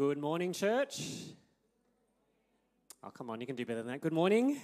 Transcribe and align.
Good 0.00 0.16
morning, 0.16 0.54
church. 0.54 1.02
Oh, 3.04 3.10
come 3.10 3.28
on, 3.28 3.38
you 3.38 3.46
can 3.46 3.54
do 3.54 3.66
better 3.66 3.82
than 3.82 3.88
that. 3.88 4.00
Good 4.00 4.14
morning. 4.14 4.58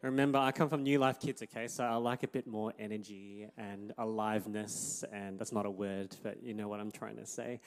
Remember, 0.00 0.38
I 0.38 0.50
come 0.50 0.70
from 0.70 0.82
New 0.82 0.98
Life 0.98 1.20
Kids, 1.20 1.42
okay? 1.42 1.68
So 1.68 1.84
I 1.84 1.96
like 1.96 2.22
a 2.22 2.28
bit 2.28 2.46
more 2.46 2.72
energy 2.78 3.48
and 3.58 3.92
aliveness, 3.98 5.04
and 5.12 5.38
that's 5.38 5.52
not 5.52 5.66
a 5.66 5.70
word, 5.70 6.16
but 6.22 6.42
you 6.42 6.54
know 6.54 6.68
what 6.68 6.80
I'm 6.80 6.90
trying 6.90 7.16
to 7.16 7.26
say. 7.26 7.60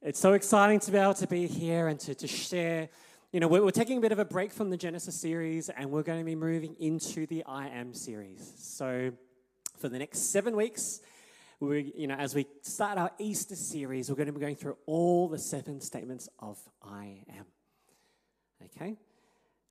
It's 0.00 0.18
so 0.18 0.32
exciting 0.32 0.80
to 0.80 0.90
be 0.92 0.96
able 0.96 1.12
to 1.12 1.26
be 1.26 1.46
here 1.46 1.88
and 1.88 2.00
to, 2.00 2.14
to 2.14 2.26
share. 2.26 2.88
You 3.30 3.40
know, 3.40 3.46
we're, 3.46 3.62
we're 3.62 3.70
taking 3.70 3.98
a 3.98 4.00
bit 4.00 4.12
of 4.12 4.18
a 4.18 4.24
break 4.24 4.52
from 4.52 4.70
the 4.70 4.78
Genesis 4.78 5.14
series, 5.14 5.68
and 5.68 5.90
we're 5.90 6.04
going 6.04 6.20
to 6.20 6.24
be 6.24 6.36
moving 6.36 6.74
into 6.80 7.26
the 7.26 7.44
I 7.44 7.68
Am 7.68 7.92
series. 7.92 8.50
So 8.56 9.12
for 9.76 9.90
the 9.90 9.98
next 9.98 10.32
seven 10.32 10.56
weeks, 10.56 11.02
we, 11.60 11.92
you 11.94 12.06
know, 12.06 12.14
as 12.14 12.34
we 12.34 12.46
start 12.62 12.96
our 12.96 13.12
Easter 13.18 13.54
series, 13.54 14.08
we're 14.08 14.16
going 14.16 14.26
to 14.26 14.32
be 14.32 14.40
going 14.40 14.56
through 14.56 14.78
all 14.86 15.28
the 15.28 15.38
seven 15.38 15.80
statements 15.80 16.28
of 16.38 16.58
I 16.82 17.22
am. 17.36 17.44
Okay? 18.64 18.96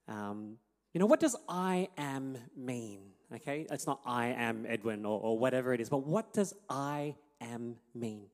Um, 0.08 0.58
you 0.94 1.00
know, 1.00 1.08
what 1.08 1.20
does 1.20 1.36
I 1.48 1.90
am 1.98 2.38
mean? 2.56 3.02
Okay? 3.34 3.66
It's 3.72 3.88
not 3.88 4.02
I 4.06 4.28
am 4.28 4.66
Edwin 4.68 5.04
or, 5.04 5.20
or 5.20 5.38
whatever 5.40 5.74
it 5.74 5.82
is, 5.82 5.90
but 5.90 6.06
what 6.06 6.32
does 6.32 6.54
I 6.70 7.16
am 7.42 7.78
mean? 7.96 8.28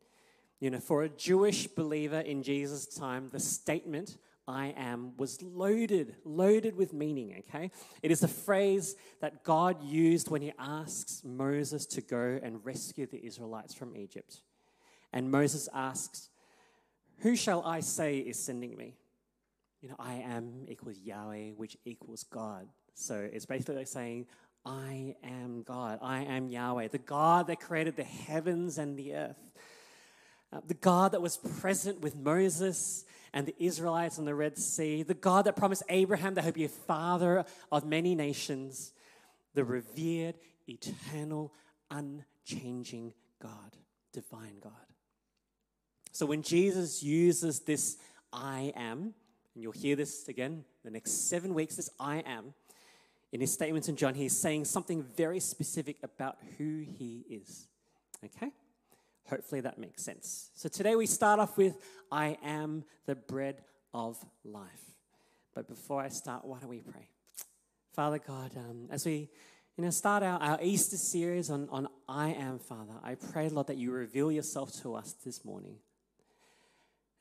You 0.59 0.69
know, 0.71 0.79
for 0.79 1.03
a 1.03 1.09
Jewish 1.09 1.67
believer 1.67 2.19
in 2.19 2.43
Jesus' 2.43 2.85
time, 2.85 3.29
the 3.31 3.39
statement 3.39 4.17
I 4.47 4.73
am 4.77 5.17
was 5.17 5.41
loaded, 5.41 6.15
loaded 6.23 6.75
with 6.75 6.93
meaning, 6.93 7.43
okay? 7.49 7.71
It 8.03 8.11
is 8.11 8.21
a 8.21 8.27
phrase 8.27 8.95
that 9.19 9.43
God 9.43 9.83
used 9.83 10.29
when 10.29 10.41
he 10.41 10.53
asks 10.59 11.23
Moses 11.23 11.85
to 11.87 12.01
go 12.01 12.39
and 12.41 12.63
rescue 12.63 13.07
the 13.07 13.25
Israelites 13.25 13.73
from 13.73 13.95
Egypt. 13.95 14.41
And 15.11 15.31
Moses 15.31 15.67
asks, 15.73 16.29
Who 17.19 17.35
shall 17.35 17.63
I 17.63 17.79
say 17.79 18.19
is 18.19 18.37
sending 18.37 18.77
me? 18.77 18.93
You 19.81 19.89
know, 19.89 19.95
I 19.97 20.15
am 20.15 20.65
equals 20.67 20.99
Yahweh, 20.99 21.51
which 21.51 21.77
equals 21.85 22.23
God. 22.23 22.67
So 22.93 23.27
it's 23.31 23.45
basically 23.45 23.75
like 23.77 23.87
saying, 23.87 24.27
I 24.65 25.15
am 25.23 25.63
God. 25.63 25.99
I 26.01 26.23
am 26.23 26.49
Yahweh, 26.49 26.89
the 26.89 26.97
God 26.97 27.47
that 27.47 27.59
created 27.59 27.95
the 27.95 28.03
heavens 28.03 28.77
and 28.77 28.97
the 28.97 29.15
earth. 29.15 29.51
Uh, 30.51 30.61
the 30.67 30.73
God 30.73 31.11
that 31.11 31.21
was 31.21 31.37
present 31.37 32.01
with 32.01 32.15
Moses 32.15 33.05
and 33.35 33.45
the 33.45 33.55
Israelites 33.59 34.17
on 34.17 34.23
the 34.23 34.33
Red 34.33 34.57
Sea, 34.57 35.03
the 35.03 35.13
God 35.13 35.45
that 35.45 35.57
promised 35.57 35.83
Abraham 35.89 36.33
that 36.35 36.45
he'd 36.45 36.53
be 36.53 36.63
a 36.63 36.69
father 36.69 37.43
of 37.69 37.85
many 37.85 38.15
nations, 38.15 38.93
the 39.53 39.65
revered, 39.65 40.35
eternal, 40.67 41.53
unchanging 41.91 43.13
God, 43.41 43.75
divine 44.13 44.55
God. 44.61 44.71
So 46.13 46.25
when 46.25 46.41
Jesus 46.41 47.03
uses 47.03 47.59
this 47.59 47.97
I 48.31 48.71
am, 48.75 49.13
and 49.53 49.63
you'll 49.63 49.73
hear 49.73 49.97
this 49.97 50.29
again 50.29 50.63
the 50.85 50.91
next 50.91 51.29
seven 51.29 51.53
weeks, 51.53 51.75
this 51.75 51.89
I 51.99 52.23
am, 52.25 52.53
in 53.33 53.41
his 53.41 53.51
statements 53.51 53.89
in 53.89 53.97
John, 53.97 54.13
he's 54.13 54.37
saying 54.37 54.63
something 54.63 55.03
very 55.03 55.41
specific 55.41 55.97
about 56.03 56.37
who 56.57 56.85
he 56.87 57.25
is. 57.29 57.67
Okay? 58.23 58.51
Hopefully 59.29 59.61
that 59.61 59.77
makes 59.79 60.03
sense. 60.03 60.51
So 60.53 60.69
today 60.69 60.95
we 60.95 61.05
start 61.05 61.39
off 61.39 61.57
with 61.57 61.75
I 62.11 62.37
am 62.43 62.83
the 63.05 63.15
bread 63.15 63.61
of 63.93 64.17
life. 64.43 64.69
But 65.53 65.67
before 65.67 66.01
I 66.01 66.09
start, 66.09 66.45
why 66.45 66.59
don't 66.59 66.69
we 66.69 66.81
pray? 66.81 67.09
Father 67.93 68.19
God, 68.19 68.51
um, 68.57 68.87
as 68.91 69.05
we 69.05 69.29
you 69.77 69.83
know, 69.83 69.89
start 69.89 70.23
our, 70.23 70.39
our 70.39 70.59
Easter 70.61 70.97
series 70.97 71.49
on, 71.49 71.67
on 71.69 71.87
I 72.07 72.29
am, 72.29 72.59
Father, 72.59 72.93
I 73.03 73.15
pray, 73.15 73.49
Lord, 73.49 73.67
that 73.67 73.77
you 73.77 73.91
reveal 73.91 74.31
yourself 74.31 74.71
to 74.83 74.95
us 74.95 75.15
this 75.25 75.43
morning. 75.43 75.77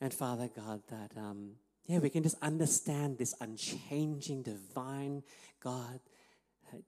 And 0.00 0.12
Father 0.12 0.48
God, 0.55 0.82
that 0.88 1.12
um, 1.16 1.52
yeah, 1.86 1.98
we 1.98 2.10
can 2.10 2.22
just 2.22 2.36
understand 2.42 3.19
this 3.19 3.34
unchanging, 3.41 4.42
divine 4.42 5.22
God, 5.60 6.00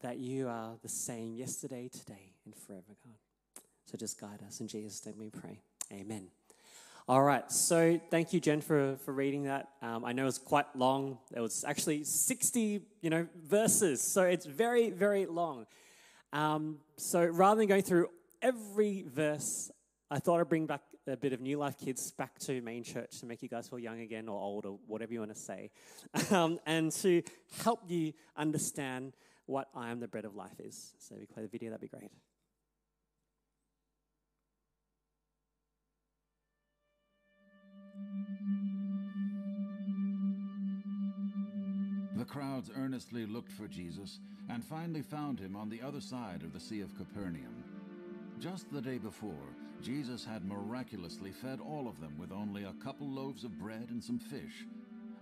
that 0.03 0.19
you 0.19 0.49
are 0.49 0.77
the 0.83 0.89
same 0.89 1.37
yesterday, 1.37 1.89
today, 1.89 2.35
and 2.45 2.55
forever, 2.55 2.95
God. 3.05 3.26
Just 3.97 4.21
guide 4.21 4.41
us. 4.47 4.61
In 4.61 4.69
Jesus' 4.69 5.05
name 5.07 5.17
we 5.19 5.31
pray. 5.31 5.61
Amen. 5.93 6.29
All 7.09 7.23
right. 7.23 7.51
So 7.53 8.01
thank 8.11 8.33
you, 8.33 8.41
Jen, 8.41 8.61
for, 8.61 8.97
for 9.05 9.13
reading 9.13 9.45
that. 9.45 9.69
Um, 9.81 10.05
I 10.05 10.13
know 10.13 10.23
it 10.23 10.27
was 10.27 10.39
quite 10.39 10.67
long. 10.75 11.19
It 11.35 11.41
was 11.41 11.65
actually 11.67 12.03
60, 12.03 12.83
you 13.01 13.11
know, 13.11 13.29
verses. 13.45 14.03
So 14.03 14.23
it's 14.23 14.45
very, 14.45 14.91
very 14.91 15.27
long. 15.27 15.67
Um, 16.33 16.79
so 16.97 17.25
rather 17.25 17.59
than 17.59 17.69
going 17.69 17.83
through 17.83 18.09
every 18.43 19.05
verse, 19.07 19.71
I 20.11 20.19
thought 20.19 20.41
I'd 20.41 20.49
bring 20.49 20.67
back 20.67 20.83
a 21.07 21.17
bit 21.17 21.33
of 21.33 21.41
New 21.41 21.59
Life 21.59 21.79
Kids 21.79 22.11
back 22.11 22.39
to 22.41 22.61
main 22.61 22.83
church 22.83 23.21
to 23.21 23.27
make 23.27 23.43
you 23.43 23.49
guys 23.49 23.69
feel 23.69 23.79
young 23.79 24.01
again 24.01 24.29
or 24.29 24.41
old 24.41 24.67
or 24.67 24.79
whatever 24.87 25.13
you 25.13 25.21
want 25.21 25.33
to 25.33 25.41
say, 25.41 25.71
um, 26.31 26.59
and 26.67 26.91
to 26.91 27.23
help 27.63 27.81
you 27.87 28.13
understand 28.37 29.13
what 29.47 29.69
I 29.75 29.91
am 29.91 30.01
the 30.01 30.09
bread 30.09 30.25
of 30.25 30.35
life 30.35 30.59
is. 30.59 30.95
So 30.99 31.15
if 31.15 31.21
we 31.21 31.27
play 31.27 31.43
the 31.45 31.49
video, 31.49 31.71
that'd 31.71 31.81
be 31.81 31.89
great. 31.89 32.11
The 42.17 42.25
crowds 42.25 42.71
earnestly 42.75 43.27
looked 43.27 43.53
for 43.53 43.69
Jesus 43.69 44.21
and 44.49 44.65
finally 44.65 45.03
found 45.03 45.39
him 45.39 45.55
on 45.55 45.69
the 45.69 45.83
other 45.83 46.01
side 46.01 46.43
of 46.43 46.55
the 46.55 46.61
Sea 46.61 46.81
of 46.81 46.97
Capernaum. 46.97 47.63
Just 48.39 48.73
the 48.73 48.81
day 48.81 48.97
before, 48.97 49.55
Jesus 49.83 50.25
had 50.25 50.43
miraculously 50.47 51.31
fed 51.31 51.61
all 51.61 51.87
of 51.87 52.01
them 52.01 52.17
with 52.19 52.33
only 52.33 52.65
a 52.65 52.73
couple 52.83 53.07
loaves 53.07 53.45
of 53.45 53.59
bread 53.59 53.89
and 53.91 54.03
some 54.03 54.19
fish, 54.19 54.67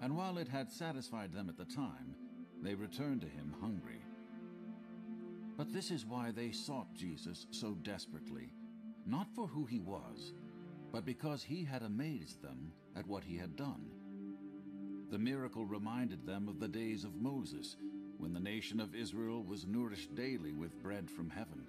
and 0.02 0.16
while 0.16 0.38
it 0.38 0.46
had 0.46 0.70
satisfied 0.70 1.32
them 1.32 1.48
at 1.48 1.56
the 1.56 1.64
time, 1.64 2.14
they 2.62 2.76
returned 2.76 3.22
to 3.22 3.26
him 3.26 3.56
hungry. 3.60 4.00
But 5.56 5.72
this 5.72 5.90
is 5.90 6.06
why 6.06 6.30
they 6.30 6.52
sought 6.52 6.94
Jesus 6.94 7.46
so 7.50 7.72
desperately, 7.82 8.50
not 9.04 9.26
for 9.34 9.48
who 9.48 9.64
he 9.64 9.80
was, 9.80 10.32
but 10.92 11.04
because 11.04 11.42
he 11.42 11.64
had 11.64 11.82
amazed 11.82 12.40
them 12.40 12.72
at 12.96 13.06
what 13.08 13.24
he 13.24 13.36
had 13.36 13.56
done. 13.56 13.93
The 15.14 15.20
miracle 15.20 15.64
reminded 15.64 16.26
them 16.26 16.48
of 16.48 16.58
the 16.58 16.66
days 16.66 17.04
of 17.04 17.14
Moses, 17.14 17.76
when 18.18 18.32
the 18.32 18.40
nation 18.40 18.80
of 18.80 18.96
Israel 18.96 19.44
was 19.44 19.64
nourished 19.64 20.12
daily 20.16 20.50
with 20.50 20.82
bread 20.82 21.08
from 21.08 21.30
heaven. 21.30 21.62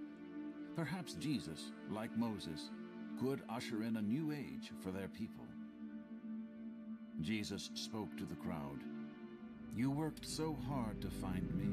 Perhaps 0.76 1.14
Jesus, 1.14 1.72
like 1.92 2.18
Moses, 2.18 2.72
could 3.20 3.44
usher 3.48 3.84
in 3.84 3.98
a 3.98 4.02
new 4.02 4.32
age 4.32 4.72
for 4.82 4.90
their 4.90 5.10
people. 5.10 5.46
Jesus 7.22 7.70
spoke 7.76 8.18
to 8.18 8.26
the 8.26 8.34
crowd. 8.34 8.80
You 9.76 9.92
worked 9.92 10.26
so 10.26 10.58
hard 10.68 11.00
to 11.02 11.12
find 11.12 11.54
me, 11.54 11.70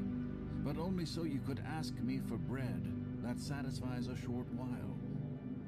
but 0.63 0.79
only 0.79 1.07
so 1.07 1.23
you 1.23 1.39
could 1.39 1.63
ask 1.75 1.95
me 1.95 2.19
for 2.19 2.37
bread 2.37 2.87
that 3.23 3.39
satisfies 3.39 4.09
a 4.09 4.15
short 4.15 4.45
while. 4.53 4.95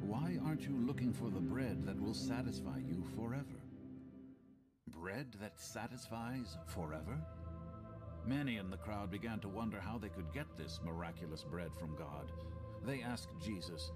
Why 0.01 0.37
aren't 0.45 0.67
you 0.67 0.77
looking 0.77 1.13
for 1.13 1.31
the 1.31 1.41
bread 1.41 1.83
that 1.87 1.99
will 1.99 2.13
satisfy 2.13 2.77
you 2.77 3.03
forever? 3.15 3.64
Bread 5.15 5.27
that 5.39 5.57
satisfies 5.57 6.57
forever? 6.65 7.17
Many 8.25 8.57
in 8.57 8.69
the 8.69 8.75
crowd 8.75 9.09
began 9.09 9.39
to 9.39 9.47
wonder 9.47 9.79
how 9.79 9.97
they 9.97 10.09
could 10.09 10.33
get 10.33 10.45
this 10.57 10.81
miraculous 10.83 11.41
bread 11.41 11.69
from 11.79 11.95
God. 11.95 12.33
They 12.85 13.01
asked 13.01 13.29
Jesus, 13.41 13.93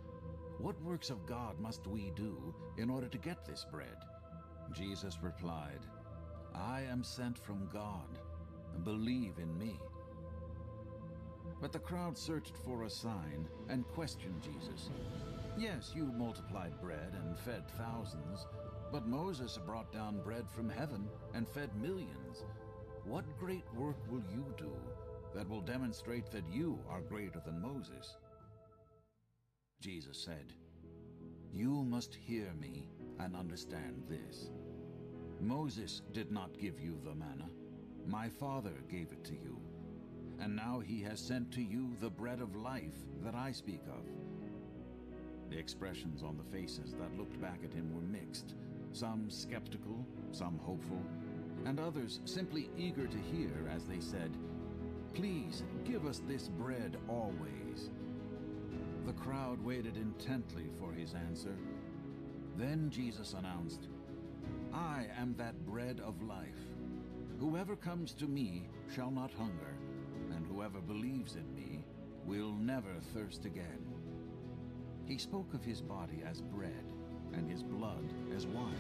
What 0.59 0.81
works 0.81 1.09
of 1.09 1.25
God 1.25 1.59
must 1.59 1.88
we 1.88 2.13
do 2.16 2.53
in 2.78 2.90
order 2.90 3.09
to 3.09 3.18
get 3.18 3.46
this 3.46 3.66
bread? 3.69 3.97
Jesus 4.72 5.18
replied, 5.22 5.81
I 6.56 6.84
am 6.90 7.03
sent 7.03 7.38
from 7.38 7.68
God. 7.74 8.19
Believe 8.86 9.34
in 9.40 9.57
me. 9.57 9.78
But 11.59 11.74
the 11.74 11.80
crowd 11.80 12.18
searched 12.18 12.56
for 12.63 12.84
a 12.84 12.90
sign 12.90 13.46
and 13.68 13.86
questioned 13.90 14.41
Jesus. 14.41 14.90
Yes, 15.57 15.91
you 15.94 16.06
multiplied 16.06 16.80
bread 16.80 17.13
and 17.13 17.38
fed 17.38 17.63
thousands, 17.78 18.47
but 18.91 19.07
Moses 19.07 19.59
brought 19.66 19.91
down 19.91 20.22
bread 20.23 20.50
from 20.50 20.69
heaven 20.69 21.07
and 21.33 21.47
fed 21.47 21.69
millions. 21.81 22.44
What 23.06 23.25
great 23.39 23.65
work 23.75 23.97
will 24.09 24.24
you 24.31 24.45
do 24.57 24.71
that 25.36 25.47
will 25.47 25.62
demonstrate 25.62 26.31
that 26.31 26.44
you 26.51 26.80
are 26.89 27.01
greater 27.01 27.41
than 27.45 27.62
Moses? 27.62 28.15
Jesus 29.80 30.18
said, 30.18 30.53
You 31.53 31.83
must 31.83 32.15
hear 32.15 32.51
me 32.59 32.89
and 33.19 33.36
understand 33.36 34.03
this. 34.09 34.50
Moses 35.39 36.01
did 36.12 36.31
not 36.31 36.57
give 36.59 36.80
you 36.80 37.00
the 37.03 37.15
manna. 37.15 37.50
My 38.07 38.27
Father 38.27 38.74
gave 38.89 39.12
it 39.12 39.24
to 39.25 39.33
you. 39.33 39.59
And 40.41 40.56
now 40.56 40.80
he 40.80 41.01
has 41.03 41.19
sent 41.19 41.51
to 41.53 41.62
you 41.62 41.95
the 42.01 42.09
bread 42.09 42.41
of 42.41 42.56
life 42.56 42.95
that 43.24 43.36
I 43.36 43.51
speak 43.51 43.81
of. 43.88 44.06
The 45.50 45.57
expressions 45.57 46.24
on 46.24 46.38
the 46.38 46.57
faces 46.57 46.94
that 46.94 47.18
looked 47.18 47.39
back 47.41 47.59
at 47.63 47.74
him 47.74 47.94
were 47.94 48.01
mixed 48.01 48.56
some 48.91 49.30
skeptical, 49.30 50.06
some 50.31 50.57
hopeful, 50.59 51.01
and 51.65 51.80
others 51.80 52.21
simply 52.25 52.69
eager 52.77 53.07
to 53.07 53.18
hear 53.18 53.69
as 53.74 53.86
they 53.86 54.00
said, 54.00 54.31
Please 55.13 55.63
give 55.86 56.06
us 56.06 56.21
this 56.27 56.47
bread 56.47 56.97
always. 57.07 57.89
The 59.06 59.13
crowd 59.13 59.63
waited 59.63 59.97
intently 59.97 60.69
for 60.77 60.94
his 60.94 61.13
answer. 61.13 61.56
Then 62.57 62.89
Jesus 62.89 63.33
announced, 63.33 63.88
I 64.74 65.07
am 65.18 65.36
that 65.38 65.65
bread 65.65 66.00
of 66.06 66.21
life. 66.21 66.59
Whoever 67.39 67.75
comes 67.75 68.13
to 68.13 68.27
me 68.27 68.68
shall 68.94 69.12
not 69.12 69.31
hunger, 69.31 69.74
and 70.36 70.45
whoever 70.45 70.80
believes 70.80 71.36
in 71.36 71.56
me 71.56 71.83
will 72.25 72.53
never 72.53 72.94
thirst 73.13 73.45
again. 73.45 73.88
He 75.06 75.18
spoke 75.18 75.53
of 75.53 75.63
his 75.63 75.81
body 75.81 76.21
as 76.30 76.41
bread, 76.41 76.94
and 77.33 77.49
his 77.49 77.63
blood 77.63 78.03
as 78.35 78.47
wine. 78.47 78.75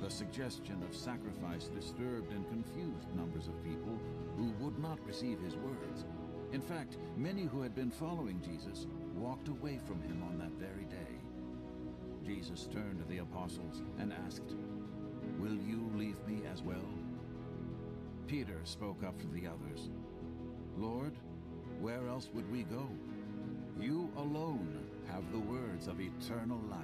The 0.00 0.10
suggestion 0.10 0.82
of 0.82 0.96
sacrifice 0.96 1.68
disturbed 1.68 2.32
and 2.32 2.48
confused 2.48 3.14
numbers 3.16 3.48
of 3.48 3.64
people 3.64 3.98
who 4.36 4.52
would 4.60 4.78
not 4.78 4.98
receive 5.06 5.40
his 5.40 5.56
words. 5.56 6.04
In 6.52 6.60
fact, 6.60 6.98
many 7.16 7.44
who 7.44 7.62
had 7.62 7.74
been 7.74 7.90
following 7.90 8.40
Jesus 8.42 8.86
walked 9.14 9.48
away 9.48 9.78
from 9.86 10.02
him 10.02 10.22
on 10.22 10.38
that 10.38 10.52
very 10.58 10.84
day. 10.84 11.14
Jesus 12.24 12.68
turned 12.72 12.98
to 12.98 13.08
the 13.08 13.18
apostles 13.18 13.82
and 13.98 14.12
asked, 14.26 14.54
Will 15.38 15.54
you 15.54 15.90
leave 15.94 16.18
me 16.26 16.42
as 16.52 16.62
well? 16.62 16.88
Peter 18.26 18.60
spoke 18.64 19.02
up 19.04 19.20
for 19.20 19.28
the 19.28 19.46
others. 19.46 19.90
Lord, 20.76 21.12
where 21.80 22.06
else 22.08 22.30
would 22.34 22.50
we 22.50 22.62
go? 22.64 22.88
You 23.80 24.10
alone 24.16 24.84
have 25.10 25.30
the 25.32 25.38
words 25.38 25.88
of 25.88 26.00
eternal 26.00 26.60
life. 26.70 26.83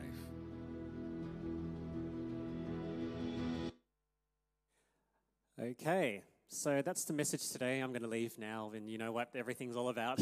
Okay, 5.81 6.21
so 6.49 6.83
that's 6.83 7.05
the 7.05 7.15
message 7.15 7.49
today. 7.49 7.81
I'm 7.81 7.89
going 7.91 8.03
to 8.03 8.09
leave 8.09 8.37
now, 8.39 8.71
and 8.75 8.87
you 8.87 8.99
know 8.99 9.13
what 9.13 9.31
everything's 9.35 9.77
all 9.77 9.89
about. 9.89 10.21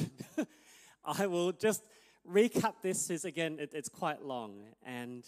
I 1.05 1.26
will 1.26 1.50
just 1.50 1.82
recap 2.31 2.75
this. 2.81 3.10
Is 3.10 3.25
again, 3.25 3.56
it, 3.58 3.72
it's 3.75 3.88
quite 3.88 4.22
long, 4.22 4.60
and 4.87 5.26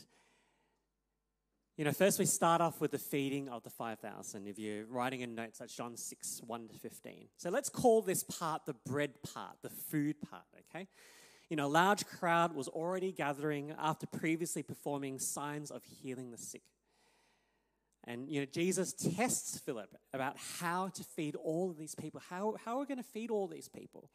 you 1.76 1.84
know, 1.84 1.90
first 1.90 2.20
we 2.20 2.26
start 2.26 2.60
off 2.60 2.80
with 2.80 2.92
the 2.92 2.98
feeding 2.98 3.48
of 3.48 3.64
the 3.64 3.70
five 3.70 3.98
thousand. 3.98 4.46
If 4.46 4.56
you're 4.56 4.86
writing 4.86 5.22
in 5.22 5.34
notes, 5.34 5.58
that's 5.58 5.74
John 5.74 5.96
six 5.96 6.40
one 6.46 6.68
to 6.68 6.78
fifteen. 6.78 7.26
So 7.36 7.50
let's 7.50 7.68
call 7.68 8.00
this 8.00 8.22
part 8.22 8.66
the 8.66 8.76
bread 8.86 9.14
part, 9.34 9.56
the 9.62 9.70
food 9.70 10.14
part. 10.30 10.44
Okay. 10.72 10.86
You 11.48 11.56
know, 11.56 11.66
a 11.66 11.74
large 11.74 12.06
crowd 12.06 12.54
was 12.54 12.68
already 12.68 13.10
gathering 13.10 13.74
after 13.76 14.06
previously 14.06 14.62
performing 14.62 15.18
signs 15.18 15.72
of 15.72 15.82
healing 15.82 16.30
the 16.30 16.38
sick. 16.38 16.62
And 18.04 18.28
you 18.28 18.40
know, 18.40 18.46
Jesus 18.46 18.92
tests 18.92 19.58
Philip 19.58 19.94
about 20.12 20.36
how 20.60 20.88
to 20.88 21.04
feed 21.04 21.36
all 21.36 21.70
of 21.70 21.76
these 21.76 21.94
people. 21.94 22.20
How, 22.28 22.56
how 22.64 22.76
are 22.76 22.80
we 22.80 22.86
going 22.86 22.98
to 22.98 23.04
feed 23.04 23.30
all 23.30 23.46
these 23.46 23.68
people? 23.68 24.10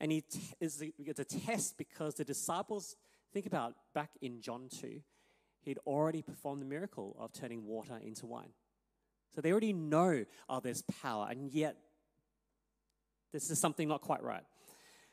And 0.00 0.10
he 0.10 0.22
t- 0.22 0.40
is 0.60 0.82
a, 0.82 0.92
it's 0.98 1.20
a 1.20 1.24
test 1.24 1.78
because 1.78 2.14
the 2.14 2.24
disciples, 2.24 2.96
think 3.32 3.46
about 3.46 3.74
back 3.94 4.10
in 4.20 4.40
John 4.40 4.68
2, 4.80 5.00
he'd 5.62 5.78
already 5.86 6.22
performed 6.22 6.60
the 6.60 6.66
miracle 6.66 7.16
of 7.18 7.32
turning 7.32 7.66
water 7.66 7.98
into 8.02 8.26
wine. 8.26 8.50
So 9.34 9.40
they 9.40 9.52
already 9.52 9.72
know, 9.72 10.24
oh, 10.48 10.60
there's 10.60 10.82
power, 10.82 11.28
and 11.30 11.50
yet 11.52 11.76
this 13.32 13.50
is 13.50 13.60
something 13.60 13.86
not 13.86 14.00
quite 14.00 14.22
right. 14.22 14.42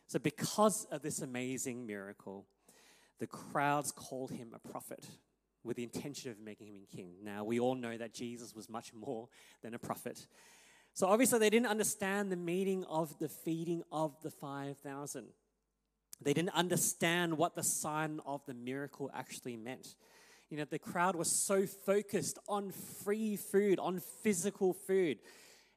So, 0.07 0.17
because 0.19 0.87
of 0.89 1.01
this 1.01 1.21
amazing 1.21 1.85
miracle, 1.85 2.47
the 3.19 3.27
crowds 3.27 3.91
called 3.91 4.31
him 4.31 4.53
a 4.53 4.67
prophet 4.67 5.05
with 5.63 5.77
the 5.77 5.83
intention 5.83 6.31
of 6.31 6.39
making 6.39 6.67
him 6.67 6.83
king. 6.93 7.15
Now, 7.23 7.43
we 7.43 7.59
all 7.59 7.75
know 7.75 7.97
that 7.97 8.13
Jesus 8.13 8.55
was 8.55 8.69
much 8.69 8.93
more 8.93 9.27
than 9.61 9.73
a 9.73 9.79
prophet. 9.79 10.27
So, 10.93 11.07
obviously, 11.07 11.39
they 11.39 11.49
didn't 11.49 11.67
understand 11.67 12.31
the 12.31 12.37
meaning 12.37 12.83
of 12.85 13.17
the 13.19 13.29
feeding 13.29 13.83
of 13.91 14.15
the 14.23 14.31
5,000. 14.31 15.27
They 16.21 16.33
didn't 16.33 16.55
understand 16.55 17.37
what 17.37 17.55
the 17.55 17.63
sign 17.63 18.19
of 18.25 18.45
the 18.45 18.53
miracle 18.53 19.11
actually 19.13 19.57
meant. 19.57 19.95
You 20.49 20.57
know, 20.57 20.65
the 20.65 20.79
crowd 20.79 21.15
was 21.15 21.29
so 21.29 21.65
focused 21.65 22.39
on 22.47 22.71
free 23.03 23.35
food, 23.35 23.79
on 23.79 23.99
physical 24.23 24.73
food. 24.73 25.19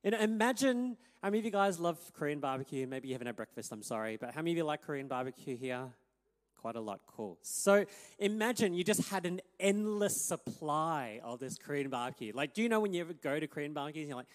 And 0.04 0.14
imagine 0.14 0.96
how 1.22 1.28
many 1.28 1.40
of 1.40 1.44
you 1.44 1.50
guys 1.50 1.78
love 1.78 1.98
Korean 2.14 2.40
barbecue? 2.40 2.86
Maybe 2.86 3.08
you 3.08 3.14
haven't 3.14 3.26
had 3.26 3.36
breakfast, 3.36 3.72
I'm 3.72 3.82
sorry, 3.82 4.16
but 4.16 4.32
how 4.32 4.40
many 4.40 4.52
of 4.52 4.56
you 4.58 4.64
like 4.64 4.82
Korean 4.82 5.08
barbecue 5.08 5.56
here? 5.56 5.88
Quite 6.60 6.76
a 6.76 6.80
lot, 6.80 7.00
cool. 7.06 7.38
So 7.40 7.86
imagine 8.18 8.74
you 8.74 8.84
just 8.84 9.08
had 9.08 9.24
an 9.24 9.40
endless 9.58 10.20
supply 10.20 11.20
of 11.24 11.40
this 11.40 11.56
Korean 11.56 11.88
barbecue. 11.88 12.32
Like, 12.34 12.52
do 12.52 12.60
you 12.62 12.68
know 12.68 12.80
when 12.80 12.92
you 12.92 13.00
ever 13.00 13.14
go 13.14 13.40
to 13.40 13.46
Korean 13.46 13.72
barbecues, 13.72 14.08
you're 14.08 14.16
like, 14.16 14.26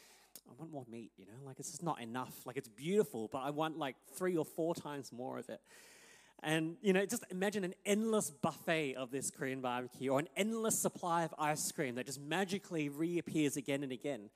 I 0.50 0.54
want 0.58 0.72
more 0.72 0.86
meat, 0.90 1.12
you 1.18 1.26
know? 1.26 1.46
Like, 1.46 1.60
it's 1.60 1.70
just 1.70 1.84
not 1.84 2.02
enough. 2.02 2.34
Like, 2.46 2.58
it's 2.58 2.68
beautiful, 2.68 3.30
but 3.32 3.40
I 3.40 3.52
want 3.52 3.78
like 3.78 3.96
three 4.16 4.36
or 4.38 4.44
four 4.44 4.74
times 4.74 5.12
more 5.12 5.38
of 5.38 5.50
it. 5.50 5.62
And, 6.42 6.78
you 6.82 6.94
know, 6.94 7.06
just 7.06 7.24
imagine 7.30 7.64
an 7.64 7.76
endless 7.86 8.32
buffet 8.32 8.96
of 8.96 9.12
this 9.12 9.30
Korean 9.30 9.62
barbecue 9.62 10.12
or 10.12 10.20
an 10.20 10.28
endless 10.36 10.80
supply 10.80 11.24
of 11.26 11.34
ice 11.38 11.72
cream 11.72 11.94
that 11.96 12.08
just 12.08 12.22
magically 12.22 12.90
reappears 12.90 13.56
again 13.56 13.84
and 13.84 13.92
again. 13.92 14.30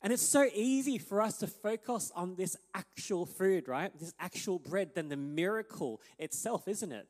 And 0.00 0.12
it's 0.12 0.22
so 0.22 0.48
easy 0.54 0.98
for 0.98 1.20
us 1.20 1.38
to 1.38 1.46
focus 1.46 2.12
on 2.14 2.36
this 2.36 2.56
actual 2.74 3.26
food, 3.26 3.66
right? 3.66 3.90
This 3.98 4.14
actual 4.20 4.58
bread 4.58 4.94
than 4.94 5.08
the 5.08 5.16
miracle 5.16 6.00
itself, 6.18 6.68
isn't 6.68 6.92
it? 6.92 7.08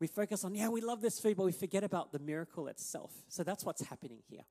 We 0.00 0.06
focus 0.06 0.42
on, 0.42 0.54
yeah, 0.54 0.68
we 0.68 0.80
love 0.80 1.02
this 1.02 1.20
food, 1.20 1.36
but 1.36 1.44
we 1.44 1.52
forget 1.52 1.84
about 1.84 2.10
the 2.10 2.18
miracle 2.18 2.68
itself. 2.68 3.12
So 3.28 3.44
that's 3.44 3.64
what's 3.64 3.82
happening 3.82 4.18
here. 4.28 4.44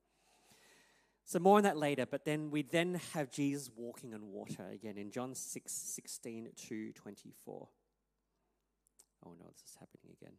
So 1.25 1.39
more 1.39 1.57
on 1.57 1.63
that 1.63 1.77
later, 1.77 2.05
but 2.05 2.23
then 2.23 2.51
we 2.51 2.61
then 2.61 2.99
have 3.13 3.31
Jesus 3.31 3.69
walking 3.75 4.13
on 4.13 4.31
water 4.31 4.67
again 4.71 4.97
in 4.97 5.11
John 5.11 5.33
6, 5.33 5.71
16 5.71 6.49
to 6.67 6.91
24. 6.91 7.67
Oh 9.25 9.29
no, 9.39 9.45
this 9.51 9.63
is 9.69 9.77
happening 9.79 10.15
again. 10.19 10.33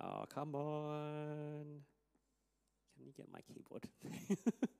oh, 0.00 0.24
come 0.32 0.54
on. 0.54 1.64
Can 2.96 3.06
you 3.06 3.12
get 3.16 3.26
my 3.32 3.40
keyboard? 3.40 3.88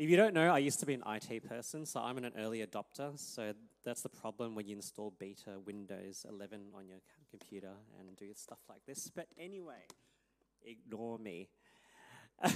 If 0.00 0.08
you 0.08 0.16
don't 0.16 0.32
know, 0.32 0.50
I 0.50 0.60
used 0.60 0.80
to 0.80 0.86
be 0.86 0.94
an 0.94 1.02
IT 1.06 1.46
person, 1.46 1.84
so 1.84 2.00
I'm 2.00 2.16
an 2.16 2.32
early 2.38 2.64
adopter. 2.66 3.18
So 3.18 3.52
that's 3.84 4.00
the 4.00 4.08
problem 4.08 4.54
when 4.54 4.66
you 4.66 4.76
install 4.76 5.12
beta 5.18 5.60
Windows 5.66 6.24
11 6.26 6.68
on 6.74 6.88
your 6.88 7.00
computer 7.28 7.72
and 7.98 8.16
do 8.16 8.32
stuff 8.34 8.60
like 8.66 8.80
this. 8.86 9.10
But 9.14 9.26
anyway, 9.38 9.84
ignore 10.64 11.18
me. 11.18 11.50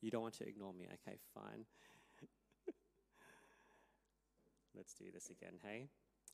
you 0.00 0.10
don't 0.10 0.22
want 0.22 0.38
to 0.38 0.48
ignore 0.48 0.72
me? 0.72 0.86
Okay, 1.06 1.18
fine. 1.34 1.66
Let's 4.74 4.94
do 4.94 5.04
this 5.12 5.28
again, 5.28 5.58
hey? 5.62 5.90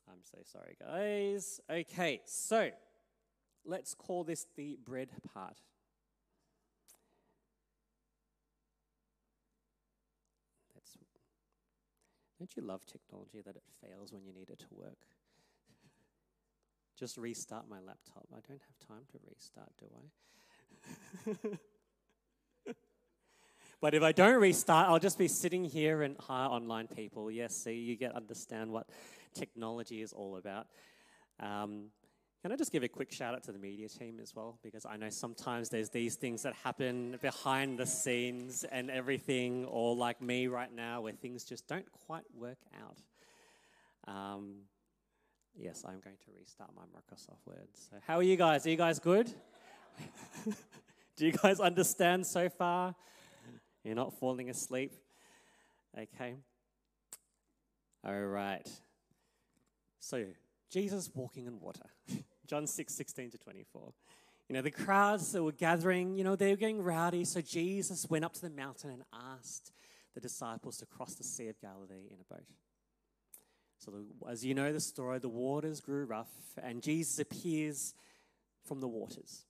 I'm 0.08 0.22
so 0.22 0.38
sorry, 0.44 0.76
guys. 0.80 1.60
Okay, 1.68 2.20
so 2.24 2.70
let's 3.66 3.94
call 3.94 4.22
this 4.22 4.46
the 4.54 4.78
bread 4.84 5.08
part. 5.32 5.56
Don't 12.44 12.62
you 12.62 12.68
love 12.68 12.84
technology 12.84 13.40
that 13.40 13.56
it 13.56 13.62
fails 13.80 14.12
when 14.12 14.22
you 14.22 14.34
need 14.34 14.50
it 14.50 14.58
to 14.58 14.66
work? 14.70 14.98
Just 16.94 17.16
restart 17.16 17.70
my 17.70 17.80
laptop. 17.80 18.26
I 18.30 18.40
don't 18.46 18.60
have 18.60 18.86
time 18.86 19.06
to 19.12 19.18
restart, 19.26 19.72
do 19.80 19.86
I? 22.66 22.68
but 23.80 23.94
if 23.94 24.02
I 24.02 24.12
don't 24.12 24.38
restart, 24.38 24.90
I'll 24.90 24.98
just 24.98 25.16
be 25.16 25.26
sitting 25.26 25.64
here 25.64 26.02
and 26.02 26.18
hire 26.18 26.50
online 26.50 26.86
people. 26.86 27.30
Yes, 27.30 27.56
see, 27.56 27.76
you 27.76 27.96
get 27.96 28.14
understand 28.14 28.70
what 28.70 28.90
technology 29.32 30.02
is 30.02 30.12
all 30.12 30.36
about. 30.36 30.66
Um, 31.40 31.86
can 32.44 32.52
I 32.52 32.56
just 32.56 32.72
give 32.72 32.82
a 32.82 32.88
quick 32.88 33.10
shout 33.10 33.34
out 33.34 33.42
to 33.44 33.52
the 33.52 33.58
media 33.58 33.88
team 33.88 34.18
as 34.20 34.36
well? 34.36 34.58
Because 34.62 34.84
I 34.84 34.98
know 34.98 35.08
sometimes 35.08 35.70
there's 35.70 35.88
these 35.88 36.16
things 36.16 36.42
that 36.42 36.52
happen 36.62 37.18
behind 37.22 37.78
the 37.78 37.86
scenes 37.86 38.66
and 38.70 38.90
everything, 38.90 39.64
or 39.64 39.96
like 39.96 40.20
me 40.20 40.46
right 40.46 40.70
now, 40.70 41.00
where 41.00 41.14
things 41.14 41.44
just 41.44 41.66
don't 41.66 41.90
quite 42.06 42.24
work 42.34 42.58
out. 42.78 44.14
Um, 44.14 44.56
yes, 45.56 45.84
I'm 45.86 46.00
going 46.00 46.16
to 46.16 46.32
restart 46.38 46.68
my 46.76 46.82
Microsoft 46.82 47.46
Word. 47.46 47.68
So, 47.72 47.96
how 48.06 48.18
are 48.18 48.22
you 48.22 48.36
guys? 48.36 48.66
Are 48.66 48.70
you 48.70 48.76
guys 48.76 48.98
good? 48.98 49.32
Do 51.16 51.24
you 51.24 51.32
guys 51.32 51.60
understand 51.60 52.26
so 52.26 52.50
far? 52.50 52.94
You're 53.84 53.94
not 53.94 54.18
falling 54.18 54.50
asleep? 54.50 54.92
Okay. 55.98 56.34
All 58.06 58.20
right. 58.26 58.68
So, 59.98 60.26
Jesus 60.70 61.10
walking 61.14 61.46
in 61.46 61.58
water. 61.58 61.86
John 62.46 62.66
6, 62.66 62.94
16 62.94 63.30
to 63.30 63.38
24. 63.38 63.92
You 64.48 64.54
know, 64.54 64.62
the 64.62 64.70
crowds 64.70 65.32
that 65.32 65.42
were 65.42 65.52
gathering, 65.52 66.16
you 66.16 66.24
know, 66.24 66.36
they 66.36 66.50
were 66.50 66.56
getting 66.56 66.82
rowdy. 66.82 67.24
So 67.24 67.40
Jesus 67.40 68.06
went 68.10 68.24
up 68.24 68.34
to 68.34 68.42
the 68.42 68.50
mountain 68.50 68.90
and 68.90 69.02
asked 69.12 69.72
the 70.14 70.20
disciples 70.20 70.76
to 70.78 70.86
cross 70.86 71.14
the 71.14 71.24
Sea 71.24 71.48
of 71.48 71.60
Galilee 71.60 72.08
in 72.10 72.18
a 72.20 72.34
boat. 72.34 72.46
So, 73.78 73.90
the, 73.90 74.30
as 74.30 74.44
you 74.44 74.54
know 74.54 74.72
the 74.72 74.80
story, 74.80 75.18
the 75.18 75.28
waters 75.28 75.80
grew 75.80 76.06
rough, 76.06 76.30
and 76.62 76.82
Jesus 76.82 77.18
appears 77.18 77.94
from 78.64 78.80
the 78.80 78.88
waters. 78.88 79.44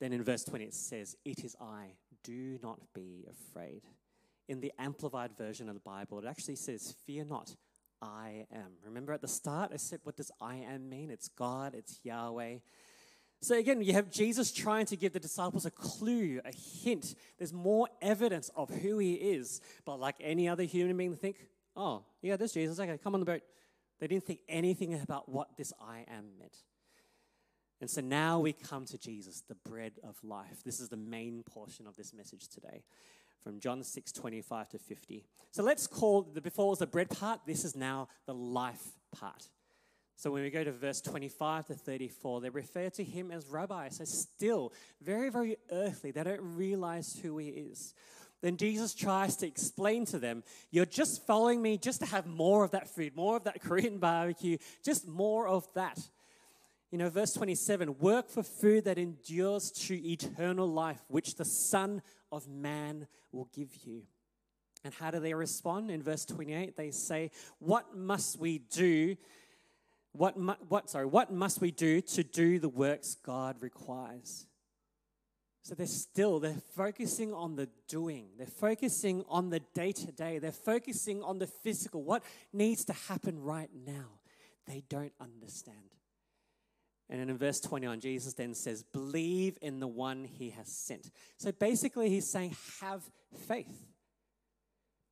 Then 0.00 0.12
in 0.12 0.22
verse 0.22 0.44
20 0.44 0.64
it 0.64 0.74
says, 0.74 1.16
It 1.24 1.44
is 1.44 1.56
I, 1.60 1.92
do 2.24 2.58
not 2.62 2.80
be 2.92 3.24
afraid. 3.30 3.82
In 4.48 4.60
the 4.60 4.72
amplified 4.78 5.30
version 5.38 5.68
of 5.68 5.74
the 5.74 5.80
Bible, 5.80 6.18
it 6.18 6.26
actually 6.26 6.56
says, 6.56 6.94
Fear 7.06 7.26
not, 7.26 7.54
I 8.02 8.46
am. 8.52 8.72
Remember 8.84 9.12
at 9.12 9.22
the 9.22 9.28
start, 9.28 9.70
I 9.72 9.76
said, 9.76 10.00
what 10.02 10.16
does 10.16 10.30
I 10.40 10.56
am 10.56 10.88
mean? 10.88 11.10
It's 11.10 11.28
God, 11.28 11.74
it's 11.74 12.00
Yahweh. 12.02 12.56
So 13.40 13.56
again, 13.56 13.82
you 13.82 13.92
have 13.92 14.10
Jesus 14.10 14.52
trying 14.52 14.86
to 14.86 14.96
give 14.96 15.12
the 15.12 15.20
disciples 15.20 15.64
a 15.64 15.70
clue, 15.70 16.40
a 16.44 16.52
hint. 16.54 17.14
There's 17.38 17.52
more 17.52 17.88
evidence 18.00 18.50
of 18.54 18.68
who 18.70 18.98
he 18.98 19.14
is. 19.14 19.60
But 19.84 19.98
like 19.98 20.16
any 20.20 20.48
other 20.48 20.64
human 20.64 20.96
being, 20.96 21.16
think, 21.16 21.36
oh, 21.76 22.04
yeah, 22.20 22.36
there's 22.36 22.52
Jesus. 22.52 22.78
Okay, 22.78 22.98
come 23.02 23.14
on 23.14 23.20
the 23.20 23.26
boat. 23.26 23.42
They 24.00 24.06
didn't 24.08 24.24
think 24.24 24.40
anything 24.48 25.00
about 25.00 25.28
what 25.28 25.56
this 25.56 25.72
I 25.80 26.04
am 26.08 26.38
meant. 26.38 26.56
And 27.80 27.90
so 27.90 28.00
now 28.00 28.38
we 28.38 28.52
come 28.52 28.84
to 28.86 28.98
Jesus, 28.98 29.42
the 29.48 29.56
bread 29.56 29.94
of 30.04 30.16
life. 30.22 30.62
This 30.64 30.78
is 30.78 30.88
the 30.88 30.96
main 30.96 31.42
portion 31.42 31.86
of 31.88 31.96
this 31.96 32.14
message 32.14 32.48
today 32.48 32.84
from 33.42 33.60
John 33.60 33.82
6 33.82 34.12
25 34.12 34.68
to 34.70 34.78
50. 34.78 35.24
So 35.50 35.62
let's 35.62 35.86
call 35.86 36.22
the 36.22 36.40
before 36.40 36.70
was 36.70 36.78
the 36.78 36.86
bread 36.86 37.10
part, 37.10 37.40
this 37.46 37.64
is 37.64 37.76
now 37.76 38.08
the 38.26 38.34
life 38.34 38.92
part. 39.14 39.48
So 40.16 40.30
when 40.30 40.42
we 40.42 40.50
go 40.50 40.62
to 40.62 40.70
verse 40.70 41.00
25 41.00 41.66
to 41.66 41.74
34, 41.74 42.42
they 42.42 42.48
refer 42.48 42.90
to 42.90 43.02
him 43.02 43.30
as 43.32 43.48
rabbi. 43.48 43.88
So 43.88 44.04
still 44.04 44.72
very, 45.00 45.30
very 45.30 45.56
earthly. 45.70 46.12
They 46.12 46.22
don't 46.22 46.56
realize 46.56 47.18
who 47.20 47.38
he 47.38 47.48
is. 47.48 47.92
Then 48.40 48.56
Jesus 48.56 48.94
tries 48.94 49.36
to 49.36 49.46
explain 49.46 50.04
to 50.06 50.18
them, 50.18 50.42
You're 50.70 50.86
just 50.86 51.26
following 51.26 51.62
me 51.62 51.78
just 51.78 52.00
to 52.00 52.06
have 52.06 52.26
more 52.26 52.64
of 52.64 52.72
that 52.72 52.88
food, 52.88 53.16
more 53.16 53.36
of 53.36 53.44
that 53.44 53.60
Korean 53.64 53.98
barbecue, 53.98 54.58
just 54.84 55.08
more 55.08 55.48
of 55.48 55.66
that. 55.74 55.98
You 56.90 56.98
know, 56.98 57.08
verse 57.08 57.32
27 57.32 57.98
work 57.98 58.28
for 58.28 58.42
food 58.42 58.84
that 58.84 58.98
endures 58.98 59.70
to 59.72 59.94
eternal 60.08 60.68
life, 60.68 61.02
which 61.08 61.36
the 61.36 61.44
Son 61.44 62.02
of 62.32 62.48
Man 62.48 63.06
will 63.30 63.48
give 63.54 63.68
you. 63.84 64.02
And 64.84 64.92
how 64.92 65.12
do 65.12 65.20
they 65.20 65.34
respond? 65.34 65.90
In 65.90 66.02
verse 66.02 66.24
28, 66.24 66.76
they 66.76 66.90
say, 66.90 67.30
What 67.60 67.96
must 67.96 68.38
we 68.38 68.58
do? 68.58 69.16
What, 70.12 70.36
mu- 70.36 70.54
what, 70.68 70.90
sorry, 70.90 71.06
what 71.06 71.32
must 71.32 71.60
we 71.60 71.70
do 71.70 72.00
to 72.00 72.24
do 72.24 72.58
the 72.58 72.68
works 72.68 73.16
God 73.24 73.56
requires? 73.60 74.46
So 75.62 75.76
they're 75.76 75.86
still, 75.86 76.40
they're 76.40 76.56
focusing 76.74 77.32
on 77.32 77.54
the 77.54 77.68
doing. 77.88 78.26
They're 78.36 78.46
focusing 78.48 79.24
on 79.28 79.50
the 79.50 79.60
day 79.74 79.92
to 79.92 80.10
day. 80.10 80.38
They're 80.38 80.50
focusing 80.50 81.22
on 81.22 81.38
the 81.38 81.46
physical. 81.46 82.02
What 82.02 82.24
needs 82.52 82.84
to 82.86 82.92
happen 82.92 83.40
right 83.40 83.70
now? 83.86 84.18
They 84.66 84.82
don't 84.88 85.12
understand. 85.20 85.76
And 87.12 87.28
in 87.28 87.36
verse 87.36 87.60
21, 87.60 88.00
Jesus 88.00 88.32
then 88.32 88.54
says, 88.54 88.82
Believe 88.82 89.58
in 89.60 89.80
the 89.80 89.86
one 89.86 90.24
he 90.24 90.48
has 90.50 90.66
sent. 90.66 91.10
So 91.36 91.52
basically, 91.52 92.08
he's 92.08 92.26
saying, 92.26 92.56
Have 92.80 93.02
faith. 93.46 93.86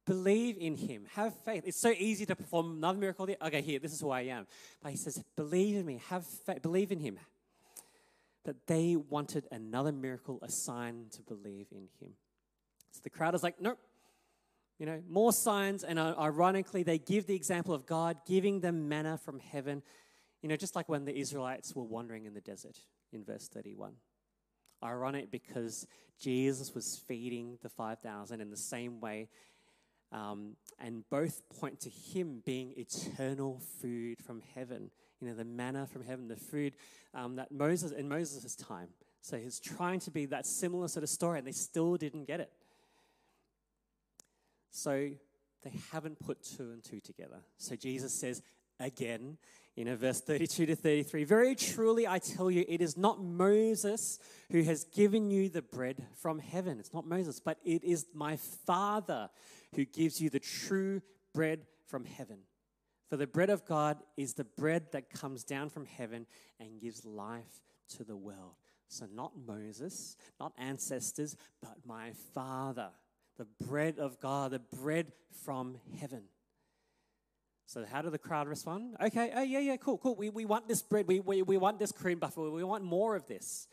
Believe 0.06 0.56
in 0.58 0.78
him. 0.78 1.04
Have 1.12 1.34
faith. 1.44 1.64
It's 1.66 1.78
so 1.78 1.90
easy 1.90 2.24
to 2.24 2.34
perform 2.34 2.78
another 2.78 2.98
miracle. 2.98 3.28
Okay, 3.42 3.60
here, 3.60 3.78
this 3.78 3.92
is 3.92 4.00
who 4.00 4.08
I 4.08 4.22
am. 4.22 4.46
But 4.82 4.92
he 4.92 4.96
says, 4.96 5.22
Believe 5.36 5.76
in 5.76 5.84
me. 5.84 6.00
Have 6.08 6.24
faith. 6.24 6.62
Believe 6.62 6.90
in 6.90 7.00
him. 7.00 7.18
That 8.44 8.66
they 8.66 8.96
wanted 8.96 9.46
another 9.52 9.92
miracle, 9.92 10.38
a 10.40 10.48
sign 10.48 11.04
to 11.12 11.22
believe 11.22 11.66
in 11.70 11.88
him. 12.00 12.14
So 12.92 13.00
the 13.02 13.10
crowd 13.10 13.34
is 13.34 13.42
like, 13.42 13.60
Nope. 13.60 13.78
You 14.78 14.86
know, 14.86 15.02
more 15.06 15.34
signs. 15.34 15.84
And 15.84 15.98
ironically, 15.98 16.82
they 16.82 16.96
give 16.96 17.26
the 17.26 17.36
example 17.36 17.74
of 17.74 17.84
God 17.84 18.16
giving 18.26 18.60
them 18.60 18.88
manna 18.88 19.18
from 19.18 19.38
heaven 19.38 19.82
you 20.42 20.48
know, 20.48 20.56
just 20.56 20.74
like 20.74 20.88
when 20.88 21.04
the 21.04 21.16
Israelites 21.16 21.74
were 21.74 21.84
wandering 21.84 22.24
in 22.24 22.34
the 22.34 22.40
desert 22.40 22.78
in 23.12 23.24
verse 23.24 23.48
31. 23.48 23.92
Ironic 24.82 25.30
because 25.30 25.86
Jesus 26.18 26.74
was 26.74 27.02
feeding 27.06 27.58
the 27.62 27.68
5,000 27.68 28.40
in 28.40 28.50
the 28.50 28.56
same 28.56 29.00
way, 29.00 29.28
um, 30.12 30.56
and 30.78 31.04
both 31.10 31.42
point 31.60 31.80
to 31.80 31.90
him 31.90 32.42
being 32.44 32.72
eternal 32.76 33.60
food 33.80 34.18
from 34.24 34.42
heaven. 34.54 34.90
You 35.20 35.28
know, 35.28 35.34
the 35.34 35.44
manna 35.44 35.86
from 35.86 36.02
heaven, 36.02 36.28
the 36.28 36.36
food 36.36 36.74
um, 37.14 37.36
that 37.36 37.52
Moses, 37.52 37.92
in 37.92 38.08
Moses' 38.08 38.56
time. 38.56 38.88
So 39.20 39.36
he's 39.36 39.60
trying 39.60 40.00
to 40.00 40.10
be 40.10 40.24
that 40.26 40.46
similar 40.46 40.88
sort 40.88 41.02
of 41.02 41.10
story, 41.10 41.38
and 41.38 41.46
they 41.46 41.52
still 41.52 41.96
didn't 41.96 42.24
get 42.24 42.40
it. 42.40 42.50
So 44.70 45.10
they 45.62 45.72
haven't 45.92 46.18
put 46.18 46.42
two 46.42 46.70
and 46.72 46.82
two 46.82 47.00
together. 47.00 47.40
So 47.58 47.76
Jesus 47.76 48.14
says, 48.14 48.42
again, 48.78 49.36
know, 49.84 49.96
verse 49.96 50.20
32 50.20 50.66
to 50.66 50.76
33. 50.76 51.24
Very 51.24 51.54
truly, 51.54 52.06
I 52.06 52.18
tell 52.18 52.50
you, 52.50 52.64
it 52.68 52.80
is 52.80 52.96
not 52.96 53.22
Moses 53.22 54.18
who 54.50 54.62
has 54.62 54.84
given 54.84 55.30
you 55.30 55.48
the 55.48 55.62
bread 55.62 56.06
from 56.20 56.38
heaven. 56.38 56.78
It's 56.78 56.92
not 56.92 57.06
Moses, 57.06 57.40
but 57.40 57.58
it 57.64 57.84
is 57.84 58.06
my 58.12 58.36
Father 58.36 59.30
who 59.74 59.84
gives 59.84 60.20
you 60.20 60.28
the 60.28 60.40
true 60.40 61.00
bread 61.32 61.66
from 61.86 62.04
heaven. 62.04 62.38
For 63.08 63.16
the 63.16 63.26
bread 63.26 63.50
of 63.50 63.64
God 63.64 63.98
is 64.16 64.34
the 64.34 64.44
bread 64.44 64.92
that 64.92 65.10
comes 65.10 65.44
down 65.44 65.70
from 65.70 65.86
heaven 65.86 66.26
and 66.58 66.80
gives 66.80 67.04
life 67.04 67.60
to 67.96 68.04
the 68.04 68.16
world. 68.16 68.54
So, 68.88 69.06
not 69.12 69.32
Moses, 69.46 70.16
not 70.40 70.52
ancestors, 70.58 71.36
but 71.62 71.76
my 71.84 72.12
Father, 72.34 72.90
the 73.36 73.46
bread 73.64 73.98
of 73.98 74.20
God, 74.20 74.50
the 74.50 74.58
bread 74.58 75.12
from 75.44 75.76
heaven. 75.98 76.24
So 77.70 77.84
how 77.88 78.02
do 78.02 78.10
the 78.10 78.18
crowd 78.18 78.48
respond? 78.48 78.96
Okay, 79.00 79.30
oh 79.32 79.42
yeah, 79.42 79.60
yeah, 79.60 79.76
cool, 79.76 79.96
cool. 79.96 80.16
We, 80.16 80.28
we 80.28 80.44
want 80.44 80.66
this 80.66 80.82
bread. 80.82 81.06
We, 81.06 81.20
we, 81.20 81.42
we 81.42 81.56
want 81.56 81.78
this 81.78 81.92
Korean 81.92 82.18
buffet. 82.18 82.50
We 82.50 82.64
want 82.64 82.82
more 82.82 83.14
of 83.14 83.28
this. 83.28 83.68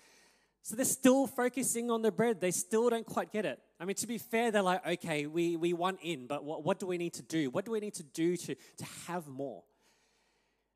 So 0.62 0.76
they're 0.76 0.86
still 0.86 1.26
focusing 1.26 1.90
on 1.90 2.04
the 2.04 2.12
bread. 2.12 2.40
They 2.40 2.52
still 2.52 2.92
don't 2.92 3.08
quite 3.08 3.32
get 3.32 3.44
it. 3.44 3.60
I 3.80 3.86
mean, 3.86 3.96
to 3.96 4.06
be 4.06 4.20
fair, 4.20 4.52
they're 4.52 4.62
like, 4.62 4.86
okay, 4.86 5.26
we, 5.26 5.56
we 5.56 5.74
want 5.74 5.98
in, 6.04 6.28
but 6.28 6.44
what, 6.44 6.64
what 6.64 6.78
do 6.80 6.86
we 6.86 7.00
need 7.00 7.16
to 7.16 7.24
do? 7.24 7.50
What 7.50 7.66
do 7.66 7.72
we 7.72 7.80
need 7.80 7.96
to 7.96 8.04
do 8.04 8.38
to, 8.38 8.54
to 8.54 8.86
have 9.08 9.26
more? 9.26 9.64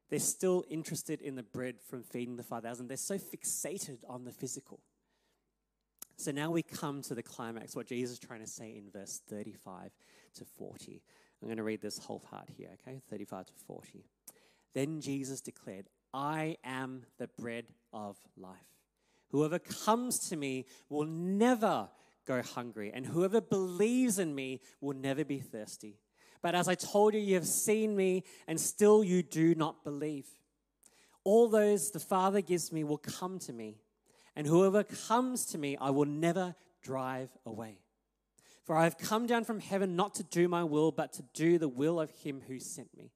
They're 0.10 0.18
still 0.18 0.64
interested 0.68 1.22
in 1.22 1.36
the 1.36 1.44
bread 1.44 1.76
from 1.88 2.02
feeding 2.02 2.38
the 2.38 2.44
5,000. 2.44 2.88
They're 2.88 2.98
so 2.98 3.20
fixated 3.20 4.00
on 4.10 4.24
the 4.24 4.32
physical. 4.32 4.80
So 6.18 6.32
now 6.32 6.50
we 6.50 6.64
come 6.64 7.04
to 7.04 7.14
the 7.14 7.22
climax, 7.22 7.76
what 7.76 7.86
Jesus 7.86 8.14
is 8.14 8.20
trying 8.20 8.42
to 8.42 8.48
say 8.48 8.76
in 8.76 8.90
verse 8.92 9.22
35 9.30 9.92
to 10.38 10.46
40. 10.58 11.04
I'm 11.42 11.48
going 11.48 11.58
to 11.58 11.64
read 11.64 11.82
this 11.82 11.98
whole 11.98 12.20
part 12.20 12.48
here, 12.56 12.70
okay? 12.82 13.02
35 13.10 13.48
to 13.48 13.54
40. 13.66 14.06
Then 14.74 15.02
Jesus 15.02 15.42
declared, 15.42 15.88
I 16.14 16.58
am 16.64 17.04
the 17.18 17.28
bread 17.28 17.66
of 17.92 18.18
life. 18.38 18.58
Whoever 19.30 19.60
comes 19.60 20.30
to 20.30 20.36
me 20.36 20.66
will 20.90 21.06
never 21.06 21.90
go 22.26 22.42
hungry, 22.42 22.92
and 22.94 23.06
whoever 23.06 23.42
believes 23.42 24.20
in 24.20 24.36
me 24.36 24.62
will 24.82 24.96
never 24.96 25.26
be 25.26 25.40
thirsty. 25.40 25.98
But 26.42 26.54
as 26.54 26.68
I 26.68 26.76
told 26.76 27.14
you, 27.14 27.20
you 27.20 27.36
have 27.36 27.48
seen 27.48 27.96
me, 27.96 28.24
and 28.48 28.60
still 28.60 29.04
you 29.04 29.24
do 29.24 29.56
not 29.56 29.84
believe. 29.84 30.28
All 31.24 31.50
those 31.50 31.92
the 31.92 32.00
Father 32.00 32.42
gives 32.42 32.72
me 32.72 32.84
will 32.84 32.98
come 32.98 33.40
to 33.40 33.54
me, 33.54 33.78
and 34.36 34.46
whoever 34.46 34.84
comes 34.84 35.46
to 35.48 35.58
me, 35.58 35.78
I 35.80 35.90
will 35.90 36.06
never 36.06 36.56
drive 36.82 37.30
away. 37.46 37.80
For 38.64 38.76
I 38.76 38.84
have 38.84 38.98
come 38.98 39.26
down 39.26 39.44
from 39.44 39.60
heaven 39.60 39.96
not 39.96 40.14
to 40.16 40.24
do 40.24 40.48
my 40.48 40.64
will, 40.64 40.92
but 40.92 41.14
to 41.14 41.24
do 41.34 41.58
the 41.58 41.68
will 41.68 42.00
of 42.00 42.12
him 42.12 42.42
who 42.48 42.60
sent 42.60 42.96
me. 42.96 43.12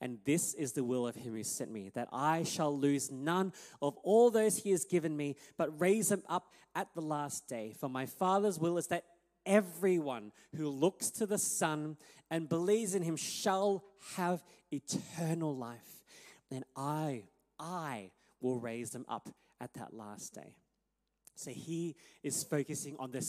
And 0.00 0.18
this 0.24 0.54
is 0.54 0.72
the 0.72 0.84
will 0.84 1.06
of 1.06 1.14
him 1.14 1.34
who 1.34 1.44
sent 1.44 1.70
me, 1.70 1.90
that 1.94 2.08
I 2.12 2.42
shall 2.42 2.76
lose 2.76 3.10
none 3.10 3.52
of 3.82 3.96
all 3.98 4.30
those 4.30 4.58
he 4.58 4.70
has 4.70 4.84
given 4.84 5.16
me, 5.16 5.36
but 5.58 5.80
raise 5.80 6.08
them 6.08 6.22
up 6.28 6.52
at 6.74 6.88
the 6.94 7.02
last 7.02 7.48
day. 7.48 7.74
For 7.78 7.88
my 7.88 8.06
Father's 8.06 8.58
will 8.58 8.78
is 8.78 8.86
that 8.88 9.04
everyone 9.44 10.32
who 10.56 10.68
looks 10.68 11.10
to 11.10 11.26
the 11.26 11.38
Son 11.38 11.96
and 12.30 12.48
believes 12.48 12.94
in 12.94 13.02
him 13.02 13.16
shall 13.16 13.84
have 14.16 14.42
eternal 14.70 15.54
life. 15.54 16.04
And 16.50 16.64
I, 16.76 17.24
I 17.58 18.10
will 18.40 18.58
raise 18.58 18.90
them 18.90 19.04
up 19.08 19.28
at 19.60 19.74
that 19.74 19.92
last 19.92 20.34
day. 20.34 20.54
So 21.34 21.50
he 21.50 21.96
is 22.22 22.42
focusing 22.42 22.96
on 22.98 23.10
the 23.10 23.22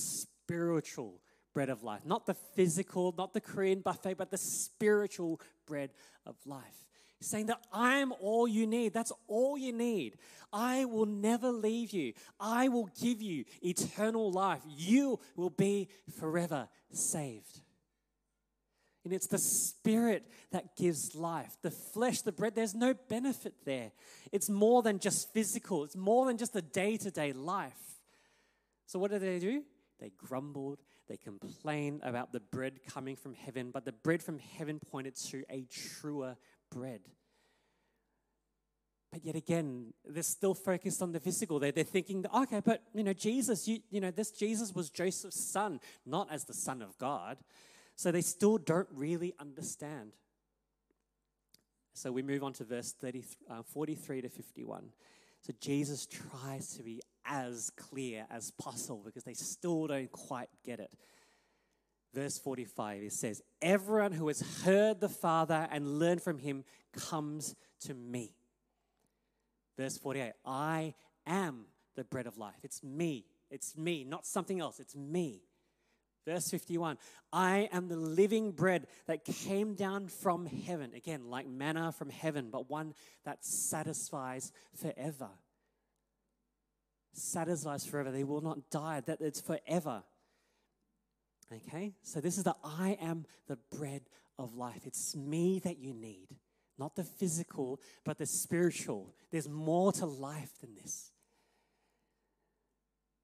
spiritual 0.51 1.21
bread 1.53 1.69
of 1.69 1.83
life. 1.83 2.01
Not 2.05 2.25
the 2.25 2.33
physical, 2.33 3.13
not 3.17 3.33
the 3.33 3.41
Korean 3.41 3.79
buffet, 3.79 4.15
but 4.15 4.31
the 4.31 4.37
spiritual 4.37 5.39
bread 5.65 5.91
of 6.25 6.35
life. 6.45 6.87
Saying 7.21 7.45
that 7.47 7.61
I'm 7.71 8.11
all 8.13 8.47
you 8.47 8.65
need. 8.65 8.93
That's 8.93 9.13
all 9.27 9.57
you 9.57 9.71
need. 9.71 10.17
I 10.51 10.85
will 10.85 11.05
never 11.05 11.51
leave 11.51 11.91
you. 11.91 12.13
I 12.39 12.67
will 12.67 12.89
give 12.99 13.21
you 13.21 13.45
eternal 13.61 14.31
life. 14.31 14.61
You 14.67 15.19
will 15.35 15.51
be 15.51 15.87
forever 16.19 16.67
saved. 16.91 17.61
And 19.03 19.13
it's 19.13 19.27
the 19.27 19.37
spirit 19.37 20.25
that 20.51 20.75
gives 20.75 21.15
life. 21.15 21.55
The 21.61 21.71
flesh, 21.71 22.21
the 22.21 22.31
bread, 22.31 22.55
there's 22.55 22.75
no 22.75 22.93
benefit 23.07 23.53
there. 23.65 23.91
It's 24.31 24.49
more 24.49 24.81
than 24.81 24.99
just 24.99 25.31
physical, 25.31 25.83
it's 25.83 25.95
more 25.95 26.25
than 26.25 26.37
just 26.37 26.53
the 26.53 26.61
day 26.61 26.97
to 26.97 27.11
day 27.11 27.33
life. 27.33 27.73
So, 28.87 28.99
what 28.99 29.11
do 29.11 29.19
they 29.19 29.39
do? 29.39 29.63
They 30.01 30.11
grumbled, 30.17 30.79
they 31.07 31.17
complained 31.17 32.01
about 32.03 32.33
the 32.33 32.39
bread 32.39 32.79
coming 32.91 33.15
from 33.15 33.35
heaven, 33.35 33.69
but 33.71 33.85
the 33.85 33.91
bread 33.91 34.23
from 34.23 34.39
heaven 34.39 34.79
pointed 34.79 35.15
to 35.29 35.43
a 35.49 35.67
truer 35.69 36.35
bread. 36.71 37.01
But 39.11 39.23
yet 39.25 39.35
again, 39.35 39.93
they're 40.05 40.23
still 40.23 40.55
focused 40.55 41.01
on 41.01 41.11
the 41.11 41.19
physical. 41.19 41.59
They're, 41.59 41.73
they're 41.73 41.83
thinking, 41.83 42.25
okay, 42.33 42.61
but 42.63 42.81
you 42.93 43.03
know, 43.03 43.13
Jesus, 43.13 43.67
you, 43.67 43.79
you 43.89 43.99
know, 43.99 44.09
this 44.09 44.31
Jesus 44.31 44.73
was 44.73 44.89
Joseph's 44.89 45.51
son, 45.51 45.79
not 46.05 46.31
as 46.31 46.45
the 46.45 46.53
son 46.53 46.81
of 46.81 46.97
God. 46.97 47.37
So 47.95 48.11
they 48.11 48.21
still 48.21 48.57
don't 48.57 48.87
really 48.91 49.33
understand. 49.39 50.13
So 51.93 52.11
we 52.11 52.23
move 52.23 52.41
on 52.43 52.53
to 52.53 52.63
verse 52.63 52.93
30, 52.93 53.25
uh, 53.49 53.61
43 53.63 54.21
to 54.21 54.29
51. 54.29 54.85
So 55.41 55.53
Jesus 55.59 56.07
tries 56.07 56.75
to 56.77 56.83
be 56.83 57.01
as 57.25 57.69
clear 57.71 58.25
as 58.29 58.51
possible 58.51 59.01
because 59.05 59.23
they 59.23 59.33
still 59.33 59.87
don't 59.87 60.11
quite 60.11 60.49
get 60.65 60.79
it. 60.79 60.91
Verse 62.13 62.37
45, 62.37 63.03
it 63.03 63.13
says, 63.13 63.41
Everyone 63.61 64.11
who 64.11 64.27
has 64.27 64.41
heard 64.63 64.99
the 64.99 65.09
Father 65.09 65.67
and 65.71 65.99
learned 65.99 66.21
from 66.21 66.39
him 66.39 66.65
comes 66.93 67.55
to 67.81 67.93
me. 67.93 68.35
Verse 69.77 69.97
48, 69.97 70.33
I 70.45 70.93
am 71.25 71.65
the 71.95 72.03
bread 72.03 72.27
of 72.27 72.37
life. 72.37 72.59
It's 72.63 72.83
me. 72.83 73.25
It's 73.49 73.77
me, 73.77 74.03
not 74.03 74.25
something 74.25 74.59
else. 74.59 74.79
It's 74.79 74.95
me. 74.95 75.43
Verse 76.25 76.49
51 76.49 76.97
I 77.33 77.69
am 77.71 77.87
the 77.87 77.95
living 77.95 78.51
bread 78.51 78.87
that 79.07 79.25
came 79.25 79.73
down 79.73 80.07
from 80.07 80.45
heaven. 80.45 80.91
Again, 80.95 81.29
like 81.29 81.47
manna 81.47 81.91
from 81.91 82.09
heaven, 82.09 82.49
but 82.51 82.69
one 82.69 82.93
that 83.25 83.43
satisfies 83.43 84.51
forever. 84.75 85.29
Satisfies 87.13 87.85
forever. 87.85 88.11
They 88.11 88.23
will 88.23 88.41
not 88.41 88.69
die, 88.69 89.01
that 89.01 89.21
it's 89.21 89.41
forever. 89.41 90.03
Okay? 91.53 91.93
So 92.01 92.21
this 92.21 92.37
is 92.37 92.43
the 92.43 92.55
I 92.63 92.97
am 93.01 93.25
the 93.47 93.57
bread 93.75 94.03
of 94.39 94.55
life. 94.55 94.85
It's 94.85 95.15
me 95.15 95.59
that 95.59 95.77
you 95.77 95.93
need, 95.93 96.27
not 96.77 96.95
the 96.95 97.03
physical, 97.03 97.79
but 98.03 98.17
the 98.17 98.25
spiritual. 98.25 99.13
There's 99.31 99.49
more 99.49 99.91
to 99.93 100.05
life 100.05 100.51
than 100.61 100.75
this. 100.75 101.11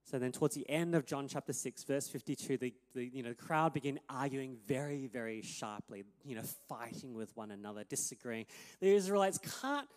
So 0.09 0.17
then, 0.17 0.31
towards 0.31 0.55
the 0.55 0.69
end 0.69 0.95
of 0.95 1.05
John 1.05 1.27
chapter 1.27 1.51
6, 1.51 1.83
verse 1.83 2.07
52, 2.07 2.57
the, 2.57 2.73
the, 2.95 3.05
you 3.05 3.23
know, 3.23 3.29
the 3.29 3.35
crowd 3.35 3.73
begin 3.73 3.99
arguing 4.09 4.55
very, 4.65 5.07
very 5.07 5.41
sharply, 5.41 6.05
you 6.23 6.33
know, 6.33 6.43
fighting 6.69 7.13
with 7.13 7.35
one 7.35 7.51
another, 7.51 7.83
disagreeing. 7.83 8.45
The 8.79 8.95
Israelites 8.95 9.37
can't 9.61 9.89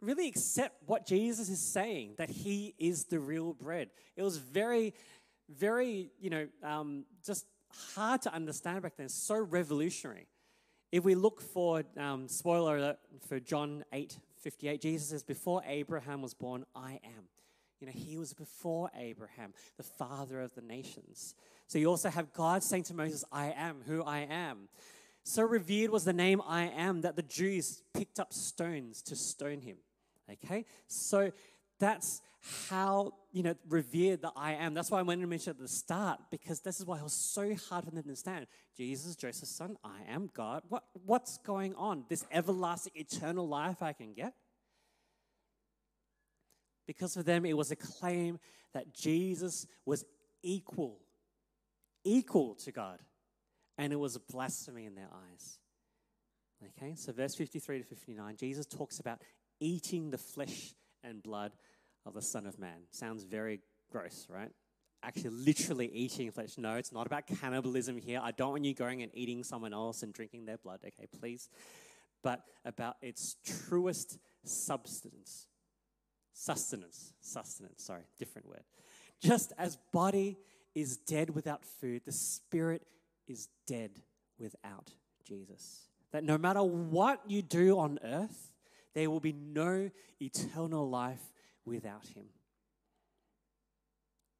really 0.00 0.28
accept 0.28 0.76
what 0.86 1.06
Jesus 1.06 1.48
is 1.48 1.60
saying, 1.60 2.14
that 2.18 2.30
he 2.30 2.74
is 2.78 3.04
the 3.04 3.18
real 3.18 3.52
bread. 3.52 3.90
It 4.16 4.22
was 4.22 4.38
very, 4.38 4.94
very, 5.48 6.10
you 6.20 6.30
know, 6.30 6.48
um, 6.62 7.04
just 7.24 7.46
hard 7.94 8.22
to 8.22 8.32
understand 8.32 8.82
back 8.82 8.96
then, 8.96 9.08
so 9.08 9.36
revolutionary. 9.38 10.26
If 10.90 11.04
we 11.04 11.14
look 11.14 11.40
for, 11.40 11.82
um, 11.96 12.28
spoiler 12.28 12.76
alert, 12.78 12.98
for 13.28 13.40
John 13.40 13.84
8 13.92 14.16
58, 14.40 14.80
Jesus 14.80 15.08
says, 15.08 15.22
Before 15.22 15.62
Abraham 15.66 16.22
was 16.22 16.32
born, 16.32 16.64
I 16.74 17.00
am. 17.04 17.28
You 17.80 17.86
know, 17.86 17.92
he 17.92 18.16
was 18.16 18.32
before 18.32 18.90
Abraham, 18.96 19.52
the 19.76 19.82
father 19.82 20.40
of 20.40 20.54
the 20.54 20.62
nations. 20.62 21.34
So 21.66 21.78
you 21.78 21.86
also 21.86 22.08
have 22.08 22.32
God 22.32 22.62
saying 22.62 22.84
to 22.84 22.94
Moses, 22.94 23.24
I 23.30 23.52
am 23.56 23.82
who 23.86 24.02
I 24.02 24.20
am. 24.20 24.68
So 25.24 25.42
revered 25.42 25.90
was 25.90 26.04
the 26.04 26.12
name 26.12 26.40
I 26.46 26.68
am 26.68 27.02
that 27.02 27.16
the 27.16 27.22
Jews 27.22 27.82
picked 27.92 28.18
up 28.18 28.32
stones 28.32 29.02
to 29.02 29.16
stone 29.16 29.60
him. 29.60 29.76
Okay? 30.30 30.64
So 30.86 31.32
that's 31.78 32.20
how, 32.68 33.12
you 33.32 33.42
know, 33.42 33.54
revered 33.68 34.22
the 34.22 34.30
I 34.36 34.52
am. 34.52 34.74
That's 34.74 34.90
why 34.90 34.98
I 34.98 35.02
wanted 35.02 35.22
to 35.22 35.26
mention 35.26 35.50
at 35.50 35.58
the 35.58 35.68
start, 35.68 36.20
because 36.30 36.60
this 36.60 36.78
is 36.78 36.86
why 36.86 36.98
it 36.98 37.02
was 37.02 37.12
so 37.12 37.54
hard 37.68 37.84
for 37.84 37.90
them 37.90 38.02
to 38.02 38.08
understand. 38.08 38.46
Jesus, 38.76 39.16
Joseph's 39.16 39.50
son, 39.50 39.76
I 39.84 40.00
am 40.08 40.30
God. 40.34 40.62
What, 40.68 40.84
what's 41.04 41.38
going 41.38 41.74
on? 41.74 42.04
This 42.08 42.24
everlasting, 42.30 42.92
eternal 42.94 43.46
life 43.46 43.82
I 43.82 43.92
can 43.92 44.12
get? 44.12 44.34
Because 46.86 47.14
for 47.14 47.22
them, 47.22 47.44
it 47.44 47.56
was 47.56 47.70
a 47.70 47.76
claim 47.76 48.38
that 48.72 48.94
Jesus 48.94 49.66
was 49.84 50.04
equal, 50.42 50.98
equal 52.04 52.54
to 52.56 52.72
God. 52.72 53.00
And 53.76 53.92
it 53.92 53.96
was 53.96 54.16
a 54.16 54.20
blasphemy 54.20 54.86
in 54.86 54.94
their 54.94 55.08
eyes. 55.30 55.58
Okay, 56.76 56.94
so 56.96 57.12
verse 57.12 57.36
53 57.36 57.78
to 57.78 57.84
59, 57.84 58.36
Jesus 58.36 58.66
talks 58.66 58.98
about 58.98 59.20
eating 59.60 60.10
the 60.10 60.18
flesh 60.18 60.74
and 61.02 61.22
blood 61.22 61.52
of 62.06 62.14
the 62.14 62.22
Son 62.22 62.46
of 62.46 62.58
Man. 62.58 62.82
Sounds 62.90 63.24
very 63.24 63.60
gross, 63.90 64.26
right? 64.28 64.50
Actually, 65.02 65.30
literally 65.30 65.90
eating 65.92 66.30
flesh. 66.30 66.58
No, 66.58 66.76
it's 66.76 66.92
not 66.92 67.06
about 67.06 67.26
cannibalism 67.26 67.98
here. 67.98 68.20
I 68.22 68.32
don't 68.32 68.50
want 68.50 68.64
you 68.64 68.74
going 68.74 69.02
and 69.02 69.12
eating 69.14 69.44
someone 69.44 69.72
else 69.72 70.02
and 70.02 70.12
drinking 70.12 70.46
their 70.46 70.58
blood, 70.58 70.80
okay, 70.84 71.06
please. 71.20 71.48
But 72.22 72.42
about 72.64 72.96
its 73.00 73.36
truest 73.44 74.18
substance 74.44 75.46
Sustenance. 76.38 77.14
Sustenance, 77.20 77.82
sorry, 77.82 78.04
different 78.16 78.48
word. 78.48 78.62
Just 79.20 79.52
as 79.58 79.76
body 79.92 80.38
is 80.72 80.96
dead 80.96 81.30
without 81.30 81.64
food, 81.64 82.02
the 82.06 82.12
spirit 82.12 82.82
is 83.26 83.48
dead 83.66 83.90
without 84.38 84.92
Jesus. 85.26 85.88
That 86.12 86.22
no 86.22 86.38
matter 86.38 86.62
what 86.62 87.22
you 87.26 87.42
do 87.42 87.80
on 87.80 87.98
earth, 88.04 88.47
there 88.94 89.10
will 89.10 89.20
be 89.20 89.32
no 89.32 89.90
eternal 90.20 90.88
life 90.88 91.32
without 91.64 92.06
him. 92.06 92.26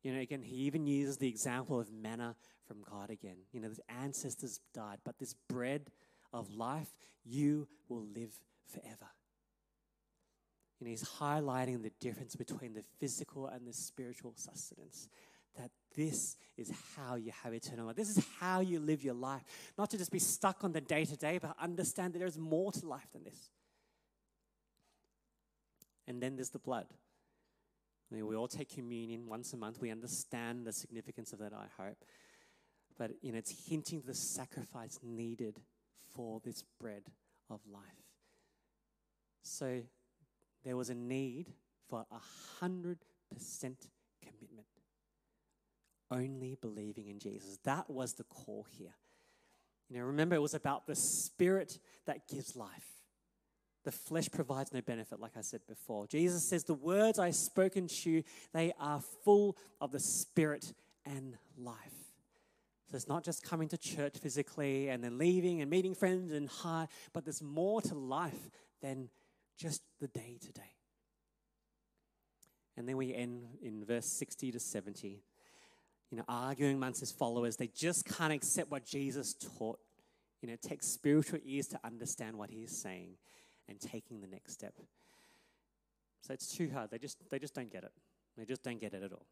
You 0.02 0.14
know, 0.14 0.20
again, 0.20 0.42
he 0.42 0.56
even 0.56 0.86
uses 0.86 1.18
the 1.18 1.28
example 1.28 1.80
of 1.80 1.92
manna 1.92 2.36
from 2.66 2.78
God 2.88 3.10
again. 3.10 3.36
You 3.52 3.60
know, 3.60 3.68
the 3.68 3.82
ancestors 4.02 4.60
died, 4.72 4.98
but 5.04 5.18
this 5.18 5.34
bread 5.48 5.90
of 6.32 6.54
life, 6.54 6.88
you 7.24 7.66
will 7.88 8.06
live 8.14 8.32
forever. 8.72 9.10
You 10.78 10.86
know, 10.86 10.90
he's 10.90 11.04
highlighting 11.04 11.82
the 11.82 11.90
difference 12.00 12.36
between 12.36 12.74
the 12.74 12.84
physical 13.00 13.48
and 13.48 13.66
the 13.66 13.72
spiritual 13.72 14.32
sustenance. 14.36 15.08
That 15.56 15.70
this 15.96 16.36
is 16.56 16.72
how 16.96 17.16
you 17.16 17.32
have 17.42 17.52
eternal 17.52 17.86
life. 17.86 17.96
This 17.96 18.16
is 18.16 18.24
how 18.38 18.60
you 18.60 18.78
live 18.78 19.02
your 19.02 19.14
life. 19.14 19.42
Not 19.76 19.90
to 19.90 19.98
just 19.98 20.12
be 20.12 20.20
stuck 20.20 20.62
on 20.62 20.70
the 20.70 20.80
day 20.80 21.04
to 21.04 21.16
day, 21.16 21.38
but 21.38 21.56
understand 21.60 22.12
that 22.12 22.20
there's 22.20 22.38
more 22.38 22.70
to 22.72 22.86
life 22.86 23.08
than 23.12 23.24
this. 23.24 23.50
And 26.08 26.22
then 26.22 26.36
there's 26.36 26.50
the 26.50 26.58
blood. 26.58 26.86
We 28.10 28.34
all 28.34 28.48
take 28.48 28.70
communion 28.74 29.26
once 29.26 29.52
a 29.52 29.58
month. 29.58 29.80
We 29.80 29.90
understand 29.90 30.66
the 30.66 30.72
significance 30.72 31.34
of 31.34 31.40
that, 31.40 31.52
I 31.52 31.66
hope. 31.80 31.98
But 32.96 33.12
you 33.20 33.32
know, 33.32 33.38
it's 33.38 33.68
hinting 33.68 34.02
the 34.06 34.14
sacrifice 34.14 34.98
needed 35.02 35.60
for 36.14 36.40
this 36.42 36.64
bread 36.80 37.02
of 37.50 37.60
life. 37.70 37.82
So 39.42 39.82
there 40.64 40.76
was 40.76 40.88
a 40.88 40.94
need 40.94 41.52
for 41.88 42.06
a 42.10 42.58
hundred 42.58 42.98
percent 43.30 43.88
commitment. 44.22 44.66
Only 46.10 46.56
believing 46.60 47.08
in 47.08 47.18
Jesus. 47.18 47.58
That 47.64 47.90
was 47.90 48.14
the 48.14 48.24
call 48.24 48.66
here. 48.70 48.94
You 49.90 49.98
know, 49.98 50.04
remember 50.04 50.34
it 50.34 50.42
was 50.42 50.54
about 50.54 50.86
the 50.86 50.96
spirit 50.96 51.78
that 52.06 52.26
gives 52.28 52.56
life. 52.56 52.97
The 53.88 53.92
flesh 53.92 54.28
provides 54.30 54.70
no 54.70 54.82
benefit, 54.82 55.18
like 55.18 55.38
I 55.38 55.40
said 55.40 55.62
before. 55.66 56.06
Jesus 56.06 56.46
says, 56.46 56.62
The 56.62 56.74
words 56.74 57.18
I 57.18 57.24
have 57.24 57.34
spoken 57.34 57.88
to 57.88 58.10
you, 58.10 58.22
they 58.52 58.74
are 58.78 59.00
full 59.24 59.56
of 59.80 59.92
the 59.92 59.98
spirit 59.98 60.74
and 61.06 61.38
life. 61.56 62.12
So 62.90 62.96
it's 62.96 63.08
not 63.08 63.24
just 63.24 63.42
coming 63.42 63.66
to 63.68 63.78
church 63.78 64.18
physically 64.18 64.90
and 64.90 65.02
then 65.02 65.16
leaving 65.16 65.62
and 65.62 65.70
meeting 65.70 65.94
friends 65.94 66.34
and 66.34 66.50
hi, 66.50 66.86
but 67.14 67.24
there's 67.24 67.40
more 67.40 67.80
to 67.80 67.94
life 67.94 68.50
than 68.82 69.08
just 69.56 69.80
the 70.00 70.08
day 70.08 70.36
to 70.38 70.52
day. 70.52 70.74
And 72.76 72.86
then 72.86 72.98
we 72.98 73.14
end 73.14 73.46
in 73.62 73.86
verse 73.86 74.04
60 74.04 74.52
to 74.52 74.60
70. 74.60 75.22
You 76.10 76.18
know, 76.18 76.24
arguing 76.28 76.76
amongst 76.76 77.00
his 77.00 77.10
followers, 77.10 77.56
they 77.56 77.68
just 77.68 78.04
can't 78.04 78.34
accept 78.34 78.70
what 78.70 78.84
Jesus 78.84 79.32
taught. 79.32 79.78
You 80.42 80.48
know, 80.48 80.54
it 80.54 80.62
takes 80.62 80.88
spiritual 80.88 81.38
ears 81.42 81.68
to 81.68 81.80
understand 81.82 82.36
what 82.36 82.50
he's 82.50 82.82
saying 82.82 83.14
and 83.68 83.80
taking 83.80 84.20
the 84.20 84.26
next 84.26 84.52
step. 84.52 84.74
So 86.22 86.34
it's 86.34 86.54
too 86.54 86.70
hard. 86.72 86.90
They 86.90 86.98
just 86.98 87.18
they 87.30 87.38
just 87.38 87.54
don't 87.54 87.70
get 87.70 87.84
it. 87.84 87.92
They 88.36 88.44
just 88.44 88.62
don't 88.62 88.80
get 88.80 88.94
it 88.94 89.02
at 89.02 89.12
all. 89.12 89.26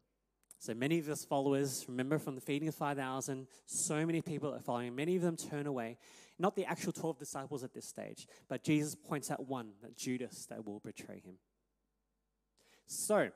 So 0.59 0.73
many 0.73 0.97
of 0.97 1.05
his 1.05 1.23
followers, 1.23 1.85
remember 1.87 2.17
from 2.17 2.35
the 2.35 2.41
feeding 2.41 2.67
of 2.67 2.73
5,000, 2.73 3.47
so 3.67 4.05
many 4.05 4.21
people 4.21 4.53
are 4.53 4.59
following. 4.59 4.95
Many 4.95 5.15
of 5.15 5.21
them 5.21 5.37
turn 5.37 5.67
away. 5.67 5.97
Not 6.39 6.55
the 6.55 6.65
actual 6.65 6.93
12 6.93 7.19
disciples 7.19 7.63
at 7.63 7.73
this 7.73 7.85
stage, 7.85 8.27
but 8.47 8.63
Jesus 8.63 8.95
points 8.95 9.29
out 9.29 9.47
one, 9.47 9.73
that 9.83 9.95
Judas, 9.95 10.47
that 10.47 10.65
will 10.65 10.79
betray 10.79 11.21
him. 11.23 11.35
So, 12.87 13.29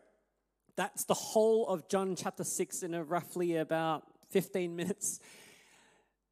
that's 0.75 1.03
the 1.03 1.13
whole 1.13 1.67
of 1.67 1.87
John 1.87 2.15
chapter 2.15 2.43
6 2.43 2.83
in 2.83 2.93
a 2.95 3.03
roughly 3.03 3.57
about 3.57 4.03
15 4.29 4.75
minutes. 4.75 5.19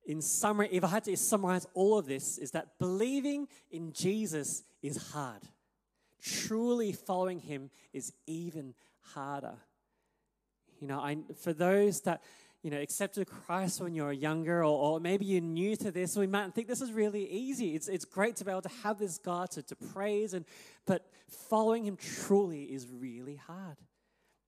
In 0.09 0.23
summary, 0.23 0.69
if 0.71 0.83
I 0.83 0.87
had 0.87 1.03
to 1.03 1.15
summarize 1.15 1.67
all 1.75 1.99
of 1.99 2.07
this, 2.07 2.39
is 2.39 2.49
that 2.51 2.79
believing 2.79 3.47
in 3.69 3.93
Jesus 3.93 4.63
is 4.81 5.11
hard. 5.11 5.43
Truly 6.19 6.93
following 6.93 7.37
him 7.37 7.69
is 7.93 8.11
even 8.25 8.73
harder. 9.13 9.53
You 10.79 10.87
know, 10.87 10.99
I, 10.99 11.17
for 11.43 11.53
those 11.53 12.01
that 12.01 12.23
you 12.63 12.71
know, 12.71 12.81
accepted 12.81 13.27
Christ 13.27 13.81
when 13.81 13.93
you're 13.93 14.11
younger, 14.11 14.63
or, 14.63 14.95
or, 14.95 14.99
maybe 14.99 15.25
you're 15.25 15.41
new 15.41 15.75
to 15.75 15.91
this, 15.91 16.15
we 16.17 16.25
might 16.25 16.55
think 16.55 16.67
this 16.67 16.81
is 16.81 16.91
really 16.91 17.29
easy. 17.29 17.75
It's, 17.75 17.87
it's 17.87 18.03
great 18.03 18.35
to 18.37 18.45
be 18.45 18.49
able 18.49 18.63
to 18.63 18.71
have 18.81 18.97
this 18.97 19.19
God 19.19 19.51
to, 19.51 19.61
to 19.61 19.75
praise, 19.75 20.33
and, 20.33 20.43
but 20.87 21.05
following 21.29 21.85
Him 21.85 21.97
truly 21.97 22.63
is 22.63 22.87
really 22.91 23.35
hard 23.35 23.77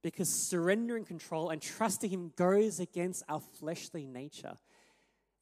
because 0.02 0.28
surrendering 0.28 1.04
control 1.04 1.50
and 1.50 1.62
trusting 1.62 2.10
Him 2.10 2.32
goes 2.34 2.80
against 2.80 3.22
our 3.28 3.40
fleshly 3.60 4.04
nature. 4.04 4.56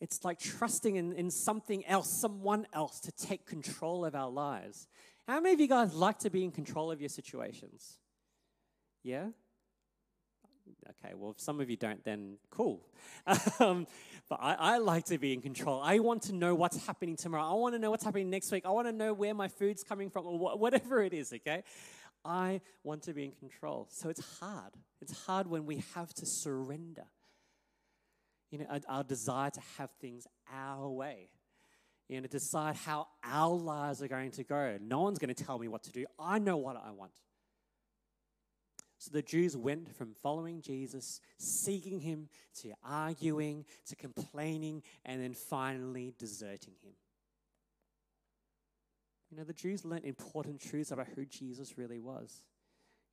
It's 0.01 0.25
like 0.25 0.39
trusting 0.39 0.97
in, 0.97 1.13
in 1.13 1.31
something 1.31 1.85
else, 1.87 2.11
someone 2.11 2.67
else 2.73 3.01
to 3.01 3.13
take 3.13 3.47
control 3.47 4.05
of 4.05 4.15
our 4.15 4.31
lives. 4.31 4.89
How 5.29 5.41
many 5.41 5.55
of 5.55 5.61
you 5.61 5.69
guys 5.69 5.95
like 5.95 6.19
to 6.21 6.31
be 6.31 6.43
in 6.43 6.51
control 6.51 6.91
of 6.91 7.01
your 7.01 7.11
situations? 7.11 7.99
Yeah? 9.03 9.29
Okay, 10.89 11.15
well, 11.15 11.33
if 11.33 11.41
some 11.41 11.61
of 11.61 11.69
you 11.69 11.77
don't, 11.77 12.03
then 12.05 12.37
cool. 12.51 12.87
um, 13.61 13.87
but 14.29 14.39
I, 14.41 14.55
I, 14.55 14.79
like 14.79 15.05
to 15.07 15.19
be 15.19 15.33
in 15.33 15.41
control. 15.41 15.81
I 15.83 15.99
want 15.99 16.23
to 16.23 16.33
know 16.33 16.55
what's 16.55 16.85
happening 16.87 17.17
tomorrow. 17.17 17.45
I 17.45 17.55
want 17.55 17.75
to 17.75 17.79
know 17.79 17.91
what's 17.91 18.05
happening 18.05 18.31
next 18.31 18.51
week. 18.53 18.65
I 18.65 18.71
want 18.71 18.87
to 18.87 18.93
know 18.93 19.13
where 19.13 19.35
my 19.35 19.49
food's 19.49 19.83
coming 19.83 20.11
from 20.11 20.27
or 20.27 20.39
wh- 20.39 20.59
whatever 20.59 21.03
it 21.03 21.13
is, 21.13 21.33
okay? 21.33 21.65
I 22.25 22.61
want 22.85 23.03
to 23.05 23.13
be 23.13 23.25
in 23.25 23.33
control. 23.33 23.89
So 23.91 24.09
it's 24.09 24.39
hard. 24.41 24.73
It's 25.01 25.27
hard 25.27 25.47
when 25.47 25.67
we 25.67 25.83
have 25.95 26.13
to 26.15 26.27
surrender. 26.27 27.07
You 28.51 28.59
know, 28.59 28.67
our, 28.71 28.81
our 28.89 29.05
desire 29.05 29.51
to 29.51 29.61
have 29.79 29.91
things 30.01 30.27
our 30.53 30.89
way. 30.89 31.29
You 32.09 32.17
know, 32.17 32.23
to 32.23 32.29
decide 32.29 32.75
how 32.75 33.07
our 33.23 33.55
lives 33.55 34.03
are 34.03 34.09
going 34.09 34.33
to 34.33 34.45
go. 34.45 34.79
No 34.81 35.03
one's 35.03 35.19
going 35.19 35.33
to 35.33 35.45
tell 35.45 35.59
me 35.59 35.69
what 35.69 35.85
to 35.85 35.93
do. 35.93 36.07
I 36.19 36.39
know 36.41 36.57
what 36.57 36.77
I 36.77 36.91
want. 36.91 37.13
So 38.99 39.11
the 39.13 39.23
Jews 39.23 39.57
went 39.57 39.97
from 39.97 40.15
following 40.23 40.61
Jesus, 40.61 41.21
seeking 41.39 42.01
him, 42.01 42.29
to 42.61 42.73
arguing, 42.85 43.65
to 43.87 43.97
complaining, 43.97 44.83
and 45.07 45.23
then 45.23 45.33
finally 45.33 46.13
deserting 46.19 46.75
him. 46.83 46.93
You 49.31 49.39
know, 49.39 49.45
the 49.45 49.55
Jews 49.55 49.85
learned 49.85 50.05
important 50.05 50.61
truths 50.61 50.91
about 50.91 51.07
who 51.15 51.25
Jesus 51.25 51.79
really 51.79 51.99
was. 51.99 52.43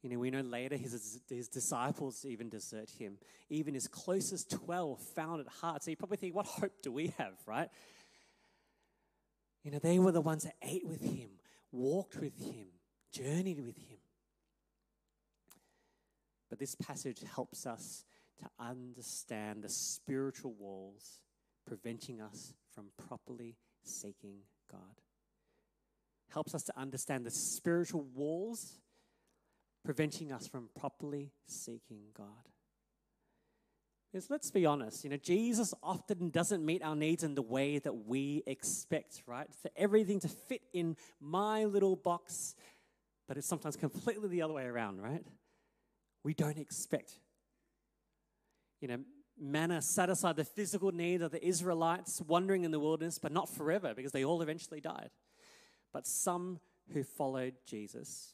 You 0.01 0.09
know, 0.09 0.19
we 0.19 0.29
know 0.29 0.41
later 0.41 0.77
his, 0.77 1.19
his 1.27 1.47
disciples 1.47 2.23
even 2.25 2.49
desert 2.49 2.89
him. 2.99 3.17
Even 3.49 3.73
his 3.73 3.87
closest 3.87 4.51
12 4.51 4.99
found 5.15 5.41
it 5.41 5.47
hard. 5.61 5.81
So 5.81 5.89
you 5.89 5.97
probably 5.97 6.17
think, 6.17 6.35
what 6.35 6.45
hope 6.45 6.81
do 6.83 6.91
we 6.91 7.13
have, 7.17 7.33
right? 7.45 7.69
You 9.63 9.71
know, 9.71 9.79
they 9.79 9.99
were 9.99 10.11
the 10.11 10.21
ones 10.21 10.43
that 10.43 10.55
ate 10.61 10.87
with 10.87 11.01
him, 11.01 11.29
walked 11.71 12.15
with 12.15 12.37
him, 12.39 12.67
journeyed 13.11 13.65
with 13.65 13.77
him. 13.77 13.97
But 16.49 16.59
this 16.59 16.75
passage 16.75 17.23
helps 17.35 17.65
us 17.65 18.05
to 18.39 18.45
understand 18.59 19.63
the 19.63 19.69
spiritual 19.69 20.53
walls 20.53 21.21
preventing 21.65 22.21
us 22.21 22.53
from 22.73 22.85
properly 23.07 23.57
seeking 23.83 24.37
God. 24.71 25.01
Helps 26.29 26.53
us 26.53 26.63
to 26.63 26.79
understand 26.79 27.25
the 27.25 27.31
spiritual 27.31 28.05
walls 28.15 28.77
preventing 29.87 30.33
us 30.33 30.45
from 30.45 30.67
properly 30.77 31.31
seeking 31.45 32.01
God. 32.13 32.49
Because 34.11 34.29
let's 34.29 34.51
be 34.51 34.65
honest, 34.65 35.05
you 35.05 35.09
know, 35.09 35.15
Jesus 35.15 35.73
often 35.81 36.29
doesn't 36.29 36.65
meet 36.65 36.83
our 36.83 36.93
needs 36.93 37.23
in 37.23 37.35
the 37.35 37.41
way 37.41 37.79
that 37.79 38.05
we 38.05 38.43
expect, 38.47 39.23
right? 39.25 39.47
For 39.61 39.71
everything 39.77 40.19
to 40.19 40.27
fit 40.27 40.63
in 40.73 40.97
my 41.21 41.63
little 41.63 41.95
box, 41.95 42.53
but 43.29 43.37
it's 43.37 43.47
sometimes 43.47 43.77
completely 43.77 44.27
the 44.27 44.41
other 44.41 44.53
way 44.53 44.65
around, 44.65 45.01
right? 45.01 45.23
we 46.21 46.33
don't 46.33 46.57
expect. 46.57 47.13
You 48.81 48.89
know, 48.89 48.97
manna 49.39 49.81
satisfied 49.81 50.35
the 50.35 50.43
physical 50.43 50.91
needs 50.91 51.23
of 51.23 51.31
the 51.31 51.41
Israelites 51.41 52.21
wandering 52.27 52.65
in 52.65 52.71
the 52.71 52.79
wilderness, 52.81 53.19
but 53.19 53.31
not 53.31 53.47
forever 53.47 53.93
because 53.95 54.11
they 54.11 54.25
all 54.25 54.41
eventually 54.41 54.81
died. 54.81 55.11
But 55.93 56.05
some 56.05 56.59
who 56.91 57.05
followed 57.05 57.53
Jesus, 57.65 58.33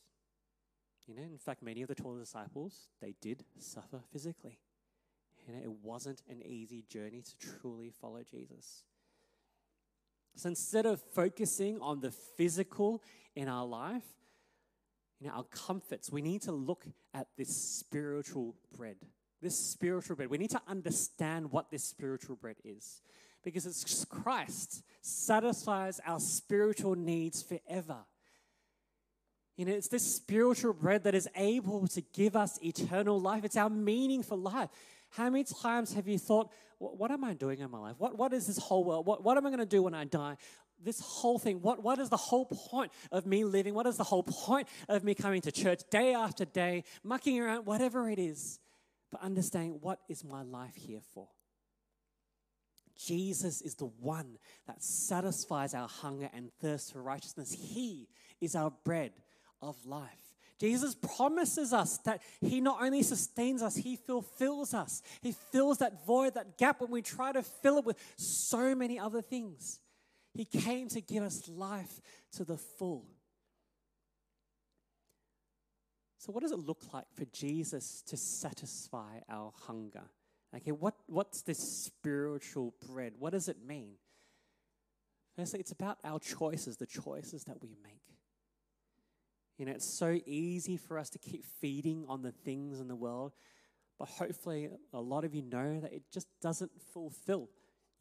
you 1.07 1.15
know, 1.15 1.23
in 1.23 1.37
fact, 1.37 1.61
many 1.61 1.81
of 1.81 1.87
the 1.87 1.95
12 1.95 2.19
disciples, 2.19 2.87
they 3.01 3.15
did 3.21 3.43
suffer 3.59 3.99
physically. 4.11 4.59
You 5.47 5.53
know, 5.53 5.61
it 5.61 5.71
wasn't 5.71 6.21
an 6.29 6.41
easy 6.41 6.83
journey 6.87 7.21
to 7.21 7.37
truly 7.37 7.89
follow 7.89 8.21
Jesus. 8.23 8.83
So 10.35 10.49
instead 10.49 10.85
of 10.85 11.01
focusing 11.13 11.79
on 11.81 11.99
the 11.99 12.11
physical 12.11 13.03
in 13.35 13.47
our 13.47 13.65
life, 13.65 14.05
you 15.19 15.27
know, 15.27 15.33
our 15.35 15.43
comforts, 15.43 16.11
we 16.11 16.21
need 16.21 16.41
to 16.43 16.51
look 16.51 16.85
at 17.13 17.27
this 17.37 17.55
spiritual 17.55 18.55
bread. 18.75 18.97
This 19.41 19.57
spiritual 19.57 20.15
bread. 20.15 20.29
We 20.29 20.37
need 20.37 20.49
to 20.51 20.61
understand 20.67 21.51
what 21.51 21.69
this 21.69 21.83
spiritual 21.83 22.35
bread 22.35 22.57
is. 22.63 23.01
Because 23.43 23.65
it's 23.65 24.05
Christ 24.05 24.83
satisfies 25.01 25.99
our 26.05 26.19
spiritual 26.19 26.95
needs 26.95 27.43
forever. 27.43 28.05
You 29.55 29.65
know, 29.65 29.73
it's 29.73 29.87
this 29.87 30.15
spiritual 30.15 30.73
bread 30.73 31.03
that 31.03 31.13
is 31.13 31.29
able 31.35 31.87
to 31.87 32.01
give 32.13 32.35
us 32.35 32.59
eternal 32.63 33.19
life. 33.19 33.43
It's 33.43 33.57
our 33.57 33.69
meaning 33.69 34.23
for 34.23 34.35
life. 34.35 34.69
How 35.11 35.29
many 35.29 35.43
times 35.43 35.93
have 35.93 36.07
you 36.07 36.17
thought, 36.17 36.49
what 36.79 37.11
am 37.11 37.23
I 37.23 37.33
doing 37.33 37.59
in 37.59 37.69
my 37.69 37.77
life? 37.77 37.95
What, 37.99 38.17
what 38.17 38.33
is 38.33 38.47
this 38.47 38.57
whole 38.57 38.83
world? 38.83 39.05
What, 39.05 39.23
what 39.23 39.37
am 39.37 39.45
I 39.45 39.49
going 39.49 39.59
to 39.59 39.65
do 39.65 39.83
when 39.83 39.93
I 39.93 40.05
die? 40.05 40.37
this 40.83 40.99
whole 40.99 41.39
thing. 41.39 41.61
What, 41.61 41.81
what 41.81 41.97
is 41.99 42.09
the 42.09 42.17
whole 42.17 42.45
point 42.45 42.91
of 43.09 43.25
me 43.25 43.45
living? 43.45 43.73
What 43.73 43.87
is 43.87 43.95
the 43.95 44.03
whole 44.03 44.23
point 44.23 44.67
of 44.89 45.03
me 45.03 45.15
coming 45.15 45.39
to 45.41 45.51
church 45.51 45.81
day 45.89 46.13
after 46.13 46.43
day, 46.43 46.83
mucking 47.03 47.39
around, 47.39 47.65
whatever 47.65 48.09
it 48.09 48.19
is? 48.19 48.59
But 49.09 49.21
understanding 49.21 49.77
what 49.79 49.99
is 50.09 50.23
my 50.23 50.41
life 50.41 50.75
here 50.75 51.01
for? 51.13 51.29
Jesus 52.97 53.61
is 53.61 53.75
the 53.75 53.85
one 53.85 54.37
that 54.67 54.83
satisfies 54.83 55.73
our 55.73 55.87
hunger 55.87 56.29
and 56.33 56.51
thirst 56.61 56.93
for 56.93 57.01
righteousness. 57.01 57.53
He 57.53 58.07
is 58.41 58.55
our 58.55 58.71
bread 58.83 59.11
of 59.63 59.85
life. 59.85 60.09
Jesus 60.59 60.95
promises 60.95 61.73
us 61.73 61.97
that 61.99 62.21
He 62.39 62.61
not 62.61 62.81
only 62.81 63.03
sustains 63.03 63.61
us, 63.61 63.75
He 63.75 63.95
fulfills 63.95 64.73
us. 64.73 65.01
He 65.21 65.31
fills 65.31 65.79
that 65.79 66.05
void, 66.05 66.35
that 66.35 66.57
gap 66.57 66.81
when 66.81 66.91
we 66.91 67.01
try 67.01 67.31
to 67.31 67.43
fill 67.43 67.79
it 67.79 67.85
with 67.85 67.97
so 68.15 68.75
many 68.75 68.99
other 68.99 69.21
things. 69.21 69.79
He 70.33 70.45
came 70.45 70.87
to 70.89 71.01
give 71.01 71.23
us 71.23 71.47
life 71.47 72.01
to 72.33 72.43
the 72.43 72.57
full. 72.57 73.05
So, 76.17 76.31
what 76.31 76.41
does 76.41 76.53
it 76.53 76.59
look 76.59 76.81
like 76.93 77.05
for 77.13 77.25
Jesus 77.25 78.01
to 78.07 78.15
satisfy 78.15 79.19
our 79.29 79.51
hunger? 79.67 80.03
Okay, 80.55 80.71
what, 80.71 80.95
what's 81.07 81.41
this 81.41 81.57
spiritual 81.57 82.73
bread? 82.87 83.13
What 83.19 83.33
does 83.33 83.49
it 83.49 83.57
mean? 83.67 83.95
Firstly, 85.35 85.59
it's 85.59 85.71
about 85.71 85.97
our 86.03 86.19
choices, 86.19 86.77
the 86.77 86.85
choices 86.85 87.43
that 87.45 87.61
we 87.61 87.75
make. 87.83 88.12
You 89.57 89.65
know, 89.65 89.71
it's 89.73 89.87
so 89.87 90.19
easy 90.25 90.77
for 90.77 90.97
us 90.97 91.09
to 91.11 91.19
keep 91.19 91.45
feeding 91.45 92.05
on 92.07 92.21
the 92.21 92.31
things 92.31 92.79
in 92.79 92.87
the 92.87 92.95
world, 92.95 93.33
but 93.99 94.07
hopefully, 94.07 94.69
a 94.93 94.99
lot 94.99 95.23
of 95.23 95.35
you 95.35 95.43
know 95.43 95.79
that 95.79 95.93
it 95.93 96.03
just 96.11 96.27
doesn't 96.41 96.71
fulfill 96.93 97.49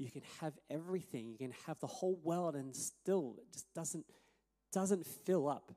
you 0.02 0.10
can 0.10 0.22
have 0.40 0.54
everything. 0.70 1.30
You 1.30 1.38
can 1.38 1.54
have 1.66 1.78
the 1.80 1.86
whole 1.86 2.18
world 2.22 2.56
and 2.56 2.74
still 2.74 3.36
it 3.38 3.52
just 3.52 3.72
doesn't, 3.74 4.04
doesn't 4.72 5.06
fill 5.06 5.48
up. 5.48 5.72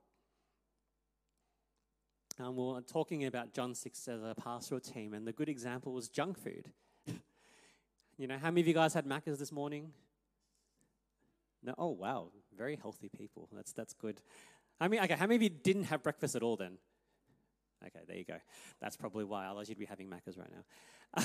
Um, 2.40 2.56
we 2.56 2.64
are 2.64 2.82
talking 2.82 3.26
about 3.26 3.54
John 3.54 3.76
6 3.76 4.08
as 4.08 4.22
a 4.22 4.36
pastoral 4.36 4.82
team, 4.82 5.14
and 5.14 5.26
the 5.26 5.32
good 5.32 5.48
example 5.48 5.94
was 5.94 6.10
junk 6.10 6.38
food. 6.38 6.70
you 8.18 8.28
know, 8.28 8.38
how 8.38 8.50
many 8.50 8.62
of 8.62 8.68
you 8.68 8.74
guys 8.74 8.94
had 8.94 9.06
Maccas 9.06 9.38
this 9.38 9.54
morning? 9.54 9.92
No, 11.64 11.74
oh 11.78 11.92
wow, 11.92 12.32
very 12.56 12.76
healthy 12.76 13.10
people. 13.10 13.48
That's 13.54 13.72
that's 13.72 13.94
good. 13.94 14.22
I 14.80 14.88
mean, 14.88 15.02
okay, 15.02 15.16
how 15.16 15.26
many 15.26 15.36
of 15.36 15.42
you 15.42 15.50
didn't 15.50 15.86
have 15.86 16.04
breakfast 16.04 16.36
at 16.36 16.44
all 16.44 16.56
then? 16.56 16.78
Okay, 17.86 18.00
there 18.08 18.18
you 18.18 18.26
go. 18.26 18.38
That's 18.82 18.98
probably 18.98 19.24
why. 19.24 19.46
Otherwise, 19.46 19.70
you'd 19.70 19.78
be 19.78 19.86
having 19.86 20.10
Maccas 20.10 20.38
right 20.38 20.52
now. 20.52 20.64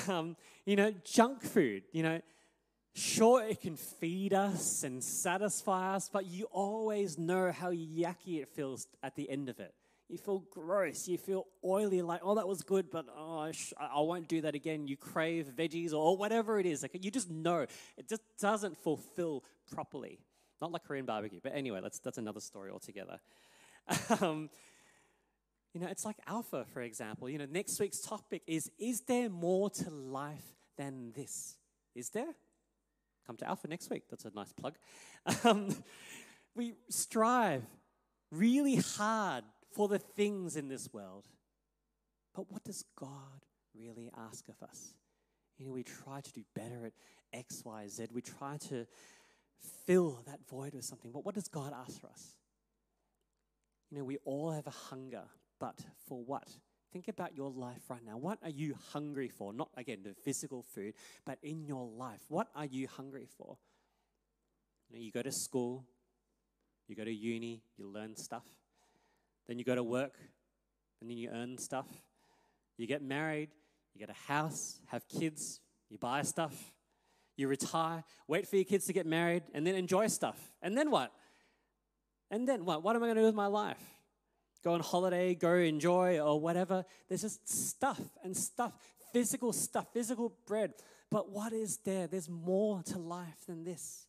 Um, 0.08 0.36
you 0.66 0.76
know, 0.76 0.92
junk 1.02 1.42
food. 1.42 1.82
You 1.90 2.04
know, 2.04 2.20
Sure, 2.94 3.42
it 3.44 3.60
can 3.60 3.76
feed 3.76 4.34
us 4.34 4.82
and 4.82 5.02
satisfy 5.02 5.94
us, 5.94 6.10
but 6.12 6.26
you 6.26 6.46
always 6.50 7.18
know 7.18 7.52
how 7.52 7.70
yucky 7.70 8.42
it 8.42 8.48
feels 8.48 8.88
at 9.02 9.14
the 9.14 9.30
end 9.30 9.48
of 9.48 9.60
it. 9.60 9.72
You 10.08 10.18
feel 10.18 10.42
gross. 10.50 11.06
You 11.06 11.16
feel 11.16 11.46
oily, 11.64 12.02
like, 12.02 12.20
oh, 12.24 12.34
that 12.34 12.48
was 12.48 12.62
good, 12.62 12.90
but 12.90 13.06
oh, 13.16 13.52
I 13.78 14.00
won't 14.00 14.26
do 14.26 14.40
that 14.40 14.56
again. 14.56 14.88
You 14.88 14.96
crave 14.96 15.52
veggies 15.56 15.92
or 15.92 16.16
whatever 16.16 16.58
it 16.58 16.66
is. 16.66 16.82
Like, 16.82 16.98
you 17.04 17.12
just 17.12 17.30
know 17.30 17.60
it 17.96 18.08
just 18.08 18.22
doesn't 18.40 18.76
fulfill 18.78 19.44
properly. 19.70 20.18
Not 20.60 20.72
like 20.72 20.84
Korean 20.84 21.06
barbecue, 21.06 21.40
but 21.42 21.52
anyway, 21.54 21.80
that's, 21.82 21.98
that's 21.98 22.18
another 22.18 22.40
story 22.40 22.70
altogether. 22.70 23.18
um, 24.20 24.50
you 25.72 25.80
know, 25.80 25.86
it's 25.88 26.04
like 26.04 26.16
Alpha, 26.26 26.66
for 26.72 26.82
example. 26.82 27.28
You 27.28 27.38
know, 27.38 27.46
next 27.50 27.78
week's 27.80 28.00
topic 28.00 28.42
is 28.46 28.70
Is 28.78 29.02
there 29.02 29.28
more 29.28 29.70
to 29.70 29.90
life 29.90 30.56
than 30.76 31.12
this? 31.14 31.56
Is 31.94 32.10
there? 32.10 32.34
Come 33.26 33.36
to 33.36 33.48
Alpha 33.48 33.68
next 33.68 33.90
week. 33.90 34.04
That's 34.10 34.24
a 34.24 34.30
nice 34.34 34.52
plug. 34.52 34.74
Um, 35.44 35.68
we 36.56 36.74
strive 36.88 37.62
really 38.32 38.76
hard 38.76 39.44
for 39.72 39.86
the 39.86 39.98
things 39.98 40.56
in 40.56 40.68
this 40.68 40.92
world. 40.92 41.26
But 42.34 42.50
what 42.50 42.64
does 42.64 42.84
God 42.96 43.44
really 43.78 44.10
ask 44.16 44.48
of 44.48 44.60
us? 44.66 44.94
You 45.58 45.66
know, 45.66 45.72
we 45.72 45.82
try 45.82 46.20
to 46.20 46.32
do 46.32 46.42
better 46.54 46.86
at 46.86 46.92
X, 47.32 47.62
Y, 47.64 47.86
Z. 47.88 48.06
We 48.12 48.22
try 48.22 48.56
to 48.68 48.86
fill 49.86 50.22
that 50.26 50.40
void 50.48 50.74
with 50.74 50.84
something. 50.84 51.10
But 51.12 51.24
what 51.24 51.34
does 51.34 51.48
God 51.48 51.72
ask 51.72 52.00
for 52.00 52.08
us? 52.08 52.34
You 53.90 53.98
know, 53.98 54.04
we 54.04 54.18
all 54.24 54.52
have 54.52 54.66
a 54.66 54.70
hunger, 54.70 55.24
but 55.58 55.78
for 56.06 56.22
what? 56.22 56.48
Think 56.92 57.08
about 57.08 57.36
your 57.36 57.50
life 57.50 57.82
right 57.88 58.04
now. 58.04 58.16
What 58.16 58.38
are 58.42 58.50
you 58.50 58.76
hungry 58.92 59.28
for? 59.28 59.52
Not, 59.52 59.68
again, 59.76 59.98
the 60.02 60.14
physical 60.14 60.62
food, 60.62 60.94
but 61.24 61.38
in 61.42 61.64
your 61.64 61.86
life. 61.86 62.20
What 62.28 62.48
are 62.54 62.66
you 62.66 62.88
hungry 62.88 63.26
for? 63.36 63.56
You, 64.88 64.96
know, 64.96 65.02
you 65.02 65.12
go 65.12 65.22
to 65.22 65.32
school, 65.32 65.84
you 66.88 66.96
go 66.96 67.04
to 67.04 67.12
uni, 67.12 67.62
you 67.76 67.86
learn 67.86 68.16
stuff. 68.16 68.44
Then 69.46 69.58
you 69.58 69.64
go 69.64 69.74
to 69.74 69.84
work, 69.84 70.14
and 71.00 71.08
then 71.08 71.16
you 71.16 71.30
earn 71.32 71.58
stuff. 71.58 71.86
You 72.76 72.86
get 72.86 73.02
married, 73.02 73.50
you 73.94 74.00
get 74.00 74.10
a 74.10 74.32
house, 74.32 74.80
have 74.86 75.06
kids, 75.08 75.60
you 75.88 75.98
buy 75.98 76.22
stuff, 76.22 76.72
you 77.40 77.48
retire, 77.48 78.04
wait 78.28 78.46
for 78.46 78.56
your 78.56 78.64
kids 78.64 78.86
to 78.86 78.92
get 78.92 79.06
married, 79.06 79.42
and 79.54 79.66
then 79.66 79.74
enjoy 79.74 80.06
stuff. 80.06 80.38
And 80.62 80.76
then 80.76 80.90
what? 80.90 81.12
And 82.30 82.48
then 82.48 82.64
what? 82.64 82.82
What 82.82 82.96
am 82.96 83.02
I 83.02 83.06
going 83.06 83.16
to 83.16 83.22
do 83.22 83.26
with 83.26 83.34
my 83.34 83.46
life? 83.46 83.80
Go 84.62 84.74
on 84.74 84.80
holiday, 84.80 85.34
go 85.34 85.54
enjoy, 85.54 86.20
or 86.20 86.38
whatever. 86.38 86.84
There's 87.08 87.22
just 87.22 87.48
stuff 87.48 88.00
and 88.22 88.36
stuff, 88.36 88.72
physical 89.12 89.52
stuff, 89.52 89.86
physical 89.92 90.34
bread. 90.46 90.74
But 91.10 91.30
what 91.30 91.52
is 91.52 91.78
there? 91.78 92.06
There's 92.06 92.28
more 92.28 92.82
to 92.84 92.98
life 92.98 93.46
than 93.46 93.64
this. 93.64 94.06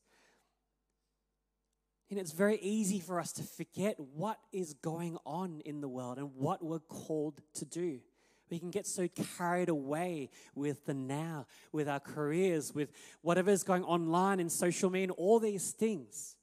And 2.10 2.20
it's 2.20 2.34
very 2.34 2.58
easy 2.58 3.00
for 3.00 3.20
us 3.20 3.32
to 3.34 3.44
forget 3.44 3.96
what 3.98 4.38
is 4.52 4.74
going 4.74 5.17
on 5.26 5.62
in 5.63 5.80
the 5.80 5.88
world 5.88 6.17
and 6.17 6.36
what 6.36 6.62
we're 6.62 6.80
called 6.80 7.41
to 7.56 7.65
do. 7.65 8.02
We 8.52 8.60
can 8.60 8.70
get 8.70 8.86
so 8.86 9.08
carried 9.38 9.70
away 9.70 10.30
with 10.54 10.86
the 10.86 10.94
now, 10.94 11.48
with 11.72 11.88
our 11.88 12.02
careers, 12.02 12.76
with 12.76 12.92
whatever's 13.22 13.64
going 13.64 13.86
online 13.86 14.42
in 14.42 14.50
social 14.50 14.90
media, 14.90 15.06
and 15.06 15.12
all 15.14 15.40
these 15.40 15.72
things. 15.72 16.36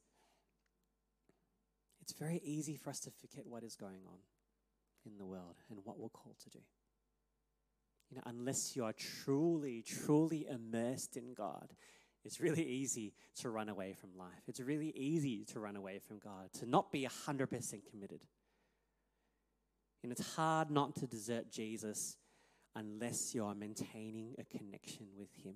It's 2.01 2.15
very 2.15 2.41
easy 2.43 2.77
for 2.77 2.89
us 2.89 3.01
to 3.01 3.11
forget 3.11 3.47
what 3.47 3.63
is 3.63 3.77
going 3.77 4.01
on 4.09 4.19
in 5.05 5.19
the 5.19 5.27
world 5.27 5.57
and 5.69 5.81
what 5.85 5.99
we're 5.99 6.09
called 6.09 6.39
to 6.45 6.51
do. 6.51 6.61
You 8.11 8.17
know, 8.17 8.23
unless 8.25 8.75
you 8.75 8.85
are 8.85 8.95
truly, 8.95 9.83
truly 9.83 10.47
immersed 10.49 11.19
in 11.19 11.35
God, 11.35 11.75
it's 12.25 12.41
really 12.41 12.65
easy 12.65 13.13
to 13.41 13.51
run 13.51 13.69
away 13.69 13.93
from 13.93 14.17
life. 14.17 14.43
It's 14.47 14.61
really 14.61 14.91
easy 14.97 15.45
to 15.53 15.61
run 15.61 15.77
away 15.77 15.99
from 15.99 16.19
God, 16.19 16.53
to 16.55 16.67
not 16.67 16.91
be 16.91 17.07
100% 17.07 17.81
committed. 17.91 18.21
And 20.03 20.13
it's 20.13 20.35
hard 20.37 20.71
not 20.71 20.97
to 20.97 21.07
desert 21.07 21.51
Jesus 21.51 22.17
unless 22.75 23.35
you 23.35 23.45
are 23.45 23.55
maintaining 23.55 24.35
a 24.39 24.45
connection 24.45 25.07
with 25.17 25.35
Him. 25.43 25.55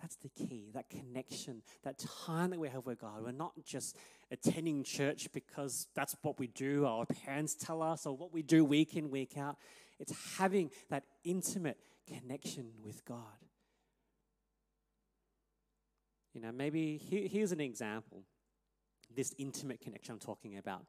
That's 0.00 0.16
the 0.16 0.30
key, 0.30 0.70
that 0.72 0.88
connection, 0.88 1.62
that 1.84 2.02
time 2.26 2.50
that 2.50 2.58
we 2.58 2.68
have 2.68 2.86
with 2.86 3.00
God. 3.00 3.22
We're 3.22 3.32
not 3.32 3.52
just 3.64 3.96
attending 4.30 4.82
church 4.82 5.28
because 5.32 5.88
that's 5.94 6.16
what 6.22 6.38
we 6.38 6.46
do, 6.46 6.86
our 6.86 7.04
parents 7.04 7.54
tell 7.54 7.82
us, 7.82 8.06
or 8.06 8.16
what 8.16 8.32
we 8.32 8.42
do 8.42 8.64
week 8.64 8.96
in, 8.96 9.10
week 9.10 9.36
out. 9.36 9.56
It's 9.98 10.14
having 10.38 10.70
that 10.88 11.04
intimate 11.22 11.76
connection 12.08 12.70
with 12.82 13.04
God. 13.04 13.18
You 16.32 16.40
know, 16.40 16.52
maybe 16.52 16.96
here's 17.30 17.52
an 17.52 17.60
example 17.60 18.22
this 19.14 19.34
intimate 19.38 19.80
connection 19.80 20.14
I'm 20.14 20.20
talking 20.20 20.56
about. 20.56 20.84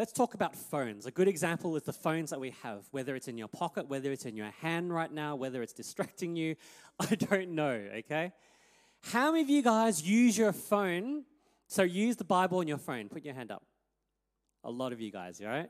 Let's 0.00 0.12
talk 0.12 0.32
about 0.32 0.56
phones. 0.56 1.04
A 1.04 1.10
good 1.10 1.28
example 1.28 1.76
is 1.76 1.82
the 1.82 1.92
phones 1.92 2.30
that 2.30 2.40
we 2.40 2.54
have, 2.62 2.86
whether 2.90 3.14
it's 3.14 3.28
in 3.28 3.36
your 3.36 3.48
pocket, 3.48 3.86
whether 3.86 4.10
it's 4.10 4.24
in 4.24 4.34
your 4.34 4.50
hand 4.62 4.94
right 4.94 5.12
now, 5.12 5.36
whether 5.36 5.60
it's 5.62 5.74
distracting 5.74 6.36
you. 6.36 6.56
I 7.00 7.16
don't 7.16 7.50
know, 7.50 7.78
okay? 7.98 8.32
How 9.02 9.30
many 9.30 9.42
of 9.42 9.50
you 9.50 9.60
guys 9.60 10.02
use 10.02 10.38
your 10.38 10.54
phone? 10.54 11.26
So 11.66 11.82
use 11.82 12.16
the 12.16 12.24
Bible 12.24 12.60
on 12.60 12.66
your 12.66 12.78
phone. 12.78 13.10
Put 13.10 13.26
your 13.26 13.34
hand 13.34 13.52
up. 13.52 13.62
A 14.64 14.70
lot 14.70 14.94
of 14.94 15.02
you 15.02 15.12
guys, 15.12 15.38
right? 15.44 15.68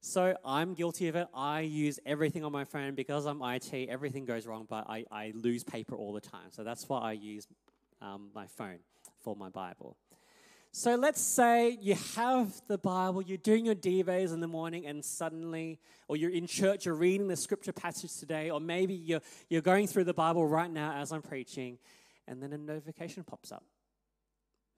So 0.00 0.34
I'm 0.44 0.74
guilty 0.74 1.06
of 1.06 1.14
it. 1.14 1.28
I 1.32 1.60
use 1.60 2.00
everything 2.04 2.42
on 2.42 2.50
my 2.50 2.64
phone 2.64 2.96
because 2.96 3.24
I'm 3.24 3.40
IT, 3.40 3.72
everything 3.88 4.24
goes 4.24 4.48
wrong, 4.48 4.66
but 4.68 4.90
I, 4.90 5.04
I 5.12 5.32
lose 5.36 5.62
paper 5.62 5.94
all 5.94 6.12
the 6.12 6.20
time. 6.20 6.50
So 6.50 6.64
that's 6.64 6.88
why 6.88 6.98
I 6.98 7.12
use 7.12 7.46
um, 8.02 8.30
my 8.34 8.48
phone 8.48 8.80
for 9.22 9.36
my 9.36 9.48
Bible. 9.48 9.96
So 10.72 10.94
let's 10.94 11.20
say 11.20 11.78
you 11.80 11.96
have 12.14 12.52
the 12.68 12.78
Bible, 12.78 13.22
you're 13.22 13.38
doing 13.38 13.66
your 13.66 13.74
devos 13.74 14.32
in 14.32 14.38
the 14.38 14.46
morning, 14.46 14.86
and 14.86 15.04
suddenly, 15.04 15.80
or 16.06 16.16
you're 16.16 16.30
in 16.30 16.46
church, 16.46 16.86
you're 16.86 16.94
reading 16.94 17.26
the 17.26 17.36
scripture 17.36 17.72
passage 17.72 18.14
today, 18.16 18.50
or 18.50 18.60
maybe 18.60 18.94
you're, 18.94 19.20
you're 19.48 19.62
going 19.62 19.88
through 19.88 20.04
the 20.04 20.14
Bible 20.14 20.46
right 20.46 20.70
now 20.70 20.94
as 20.94 21.10
I'm 21.10 21.22
preaching, 21.22 21.78
and 22.28 22.40
then 22.40 22.52
a 22.52 22.58
notification 22.58 23.24
pops 23.24 23.50
up. 23.50 23.64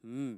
Hmm, 0.02 0.36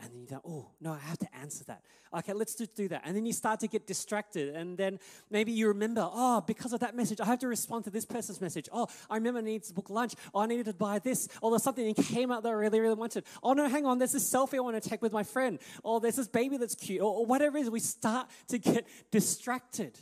and 0.00 0.10
then 0.12 0.20
you 0.20 0.26
go, 0.26 0.40
oh, 0.46 0.70
no, 0.80 0.92
I 0.92 0.98
have 0.98 1.18
to 1.18 1.36
answer 1.36 1.64
that. 1.64 1.82
Okay, 2.14 2.32
let's 2.32 2.54
just 2.54 2.74
do 2.74 2.88
that. 2.88 3.02
And 3.04 3.14
then 3.14 3.26
you 3.26 3.32
start 3.32 3.60
to 3.60 3.68
get 3.68 3.86
distracted. 3.86 4.54
And 4.54 4.76
then 4.76 4.98
maybe 5.30 5.52
you 5.52 5.68
remember, 5.68 6.08
oh, 6.10 6.40
because 6.40 6.72
of 6.72 6.80
that 6.80 6.96
message, 6.96 7.20
I 7.20 7.26
have 7.26 7.38
to 7.40 7.48
respond 7.48 7.84
to 7.84 7.90
this 7.90 8.04
person's 8.04 8.40
message. 8.40 8.68
Oh, 8.72 8.86
I 9.10 9.16
remember 9.16 9.40
I 9.40 9.42
needed 9.42 9.64
to 9.64 9.74
book 9.74 9.90
lunch. 9.90 10.14
Oh, 10.34 10.40
I 10.40 10.46
needed 10.46 10.66
to 10.66 10.72
buy 10.72 10.98
this. 10.98 11.28
Or 11.40 11.50
there's 11.50 11.62
something 11.62 11.86
that 11.86 12.04
came 12.06 12.30
out 12.30 12.42
that 12.42 12.48
I 12.48 12.52
really, 12.52 12.80
really 12.80 12.94
wanted. 12.94 13.24
Oh, 13.42 13.52
no, 13.52 13.68
hang 13.68 13.86
on, 13.86 13.98
there's 13.98 14.12
this 14.12 14.30
selfie 14.30 14.56
I 14.56 14.60
want 14.60 14.82
to 14.82 14.88
take 14.88 15.02
with 15.02 15.12
my 15.12 15.22
friend. 15.22 15.58
Or 15.82 16.00
there's 16.00 16.16
this 16.16 16.28
baby 16.28 16.56
that's 16.56 16.74
cute. 16.74 17.00
Or, 17.00 17.20
or 17.20 17.26
whatever 17.26 17.58
it 17.58 17.62
is, 17.62 17.70
we 17.70 17.80
start 17.80 18.28
to 18.48 18.58
get 18.58 18.86
distracted 19.10 19.98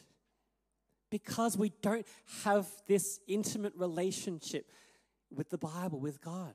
because 1.11 1.59
we 1.59 1.73
don't 1.83 2.07
have 2.45 2.67
this 2.87 3.21
intimate 3.27 3.73
relationship 3.77 4.71
with 5.35 5.51
the 5.51 5.59
Bible, 5.59 5.99
with 5.99 6.21
God. 6.21 6.55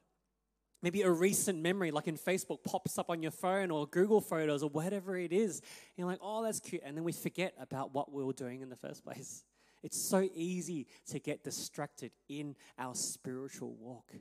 Maybe 0.86 1.02
a 1.02 1.10
recent 1.10 1.64
memory, 1.64 1.90
like 1.90 2.08
in 2.08 2.16
Facebook, 2.16 2.64
pops 2.64 3.00
up 3.00 3.10
on 3.10 3.24
your 3.24 3.32
phone 3.32 3.72
or 3.72 3.88
Google 3.88 4.22
Photos 4.22 4.62
or 4.62 4.70
whatever 4.70 5.18
it 5.18 5.34
is. 5.34 5.64
You're 5.98 6.06
like, 6.06 6.20
oh, 6.22 6.44
that's 6.44 6.60
cute. 6.60 6.84
And 6.86 6.96
then 6.96 7.04
we 7.04 7.12
forget 7.12 7.56
about 7.60 7.92
what 7.92 8.14
we 8.14 8.24
were 8.24 8.34
doing 8.34 8.62
in 8.62 8.70
the 8.70 8.76
first 8.76 9.04
place. 9.04 9.44
It's 9.84 10.00
so 10.02 10.28
easy 10.34 10.88
to 11.12 11.20
get 11.20 11.44
distracted 11.44 12.12
in 12.28 12.56
our 12.80 12.96
spiritual 12.96 13.76
walk. 13.80 14.14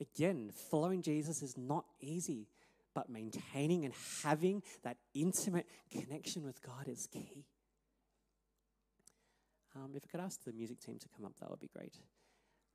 Again, 0.00 0.50
following 0.70 1.00
Jesus 1.00 1.40
is 1.40 1.56
not 1.56 1.86
easy, 2.00 2.46
but 2.94 3.08
maintaining 3.08 3.86
and 3.86 3.94
having 4.22 4.62
that 4.82 4.98
intimate 5.14 5.66
connection 5.90 6.44
with 6.44 6.60
God 6.60 6.88
is 6.88 7.06
key. 7.06 7.46
Um, 9.74 9.92
if 9.94 10.04
I 10.06 10.10
could 10.10 10.20
ask 10.20 10.44
the 10.44 10.52
music 10.52 10.78
team 10.80 10.98
to 10.98 11.08
come 11.16 11.24
up, 11.24 11.38
that 11.40 11.48
would 11.48 11.60
be 11.60 11.70
great. 11.74 11.94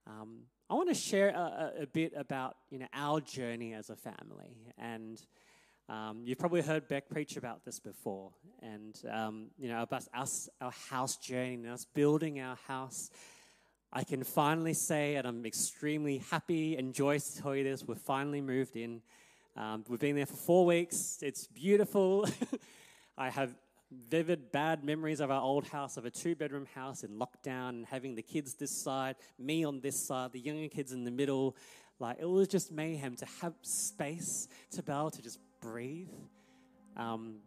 Um, 0.07 0.41
I 0.69 0.73
want 0.75 0.89
to 0.89 0.95
share 0.95 1.29
a, 1.29 1.73
a, 1.81 1.87
bit 1.87 2.13
about 2.15 2.57
you 2.69 2.79
know 2.79 2.87
our 2.93 3.21
journey 3.21 3.73
as 3.73 3.89
a 3.89 3.95
family, 3.95 4.55
and 4.77 5.19
um, 5.89 6.21
you've 6.25 6.37
probably 6.37 6.61
heard 6.61 6.87
Beck 6.87 7.09
preach 7.09 7.37
about 7.37 7.65
this 7.65 7.79
before, 7.79 8.31
and 8.61 8.99
um, 9.11 9.47
you 9.57 9.67
know 9.67 9.81
about 9.81 10.03
us, 10.13 10.49
our 10.61 10.71
house 10.89 11.17
journey, 11.17 11.55
and 11.55 11.67
us 11.67 11.85
building 11.85 12.39
our 12.39 12.57
house. 12.67 13.09
I 13.93 14.03
can 14.03 14.23
finally 14.23 14.73
say, 14.73 15.15
and 15.15 15.27
I'm 15.27 15.45
extremely 15.45 16.17
happy 16.29 16.75
and 16.75 16.93
joyous 16.93 17.33
to 17.33 17.41
tell 17.41 17.55
you 17.55 17.63
this: 17.63 17.83
we've 17.87 17.97
finally 17.97 18.41
moved 18.41 18.75
in. 18.75 19.01
Um, 19.57 19.85
we've 19.87 19.99
been 19.99 20.15
there 20.15 20.25
for 20.25 20.35
four 20.35 20.65
weeks. 20.65 21.19
It's 21.21 21.47
beautiful. 21.47 22.27
I 23.17 23.29
have 23.29 23.55
vivid 23.91 24.51
bad 24.51 24.83
memories 24.83 25.19
of 25.19 25.31
our 25.31 25.41
old 25.41 25.65
house, 25.67 25.97
of 25.97 26.05
a 26.05 26.09
two 26.09 26.35
bedroom 26.35 26.67
house 26.73 27.03
in 27.03 27.11
lockdown, 27.11 27.69
and 27.69 27.85
having 27.85 28.15
the 28.15 28.21
kids 28.21 28.55
this 28.55 28.71
side, 28.71 29.15
me 29.37 29.63
on 29.63 29.79
this 29.79 29.99
side, 29.99 30.31
the 30.33 30.39
younger 30.39 30.67
kids 30.67 30.91
in 30.91 31.03
the 31.03 31.11
middle. 31.11 31.55
Like, 31.99 32.17
it 32.19 32.25
was 32.25 32.47
just 32.47 32.71
mayhem 32.71 33.15
to 33.17 33.25
have 33.41 33.53
space 33.61 34.47
to 34.71 34.83
be 34.83 34.91
able 34.91 35.11
to 35.11 35.21
just 35.21 35.39
breathe. 35.61 36.09
Um, 36.97 37.37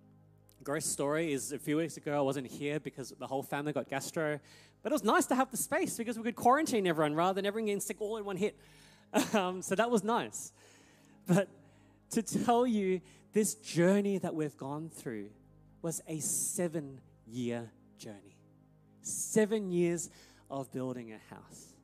gross 0.63 0.87
story 0.87 1.33
is 1.33 1.53
a 1.53 1.59
few 1.59 1.77
weeks 1.77 1.97
ago, 1.97 2.17
I 2.17 2.21
wasn't 2.21 2.47
here 2.47 2.81
because 2.81 3.13
the 3.19 3.27
whole 3.27 3.43
family 3.43 3.73
got 3.73 3.89
gastro. 3.89 4.41
But 4.83 4.93
it 4.93 4.95
was 4.95 5.05
nice 5.05 5.27
to 5.27 5.35
have 5.35 5.51
the 5.51 5.57
space 5.57 5.97
because 5.97 6.17
we 6.17 6.23
could 6.23 6.37
quarantine 6.37 6.87
everyone 6.87 7.15
rather 7.15 7.35
than 7.35 7.47
everyone 7.47 7.67
getting 7.67 7.81
sick 7.81 8.01
all 8.01 8.17
in 8.17 8.25
one 8.25 8.37
hit. 8.37 8.57
Um, 9.33 9.63
so 9.63 9.75
that 9.75 9.91
was 9.91 10.05
nice. 10.05 10.53
But 11.27 11.49
to 12.11 12.23
tell 12.23 12.67
you 12.67 13.01
this 13.33 13.55
journey 13.55 14.19
that 14.19 14.35
we've 14.35 14.57
gone 14.59 14.91
through, 14.91 15.31
was 15.83 16.01
a 16.07 16.19
seven 16.21 17.01
year 17.27 17.71
journey. 17.99 18.37
Seven 19.03 19.71
years 19.71 20.11
of 20.51 20.73
building 20.73 21.13
a 21.13 21.35
house. 21.35 21.75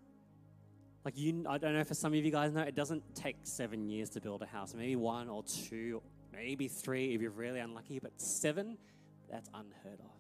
Like 1.05 1.19
you, 1.19 1.45
I 1.49 1.59
don't 1.59 1.75
know 1.75 1.85
for 1.85 1.95
some 1.95 2.15
of 2.15 2.25
you 2.25 2.31
guys 2.31 2.53
know, 2.53 2.63
it 2.63 2.75
doesn't 2.75 3.03
take 3.15 3.37
seven 3.43 3.89
years 3.89 4.11
to 4.11 4.21
build 4.21 4.43
a 4.43 4.47
house. 4.47 4.75
Maybe 4.75 4.97
one 4.97 5.29
or 5.29 5.43
two, 5.43 6.03
maybe 6.33 6.67
three 6.67 7.15
if 7.15 7.21
you're 7.21 7.31
really 7.31 7.61
unlucky, 7.61 7.99
but 7.99 8.13
seven, 8.17 8.79
that's 9.31 9.49
unheard 9.53 10.01
of. 10.01 10.11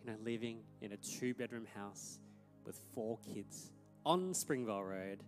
You 0.00 0.12
know, 0.12 0.18
living 0.22 0.60
in 0.82 0.92
a 0.92 0.96
two 0.98 1.32
bedroom 1.34 1.66
house 1.74 2.18
with 2.66 2.78
four 2.94 3.18
kids 3.32 3.70
on 4.04 4.34
Springvale 4.34 4.84
Road 4.84 5.22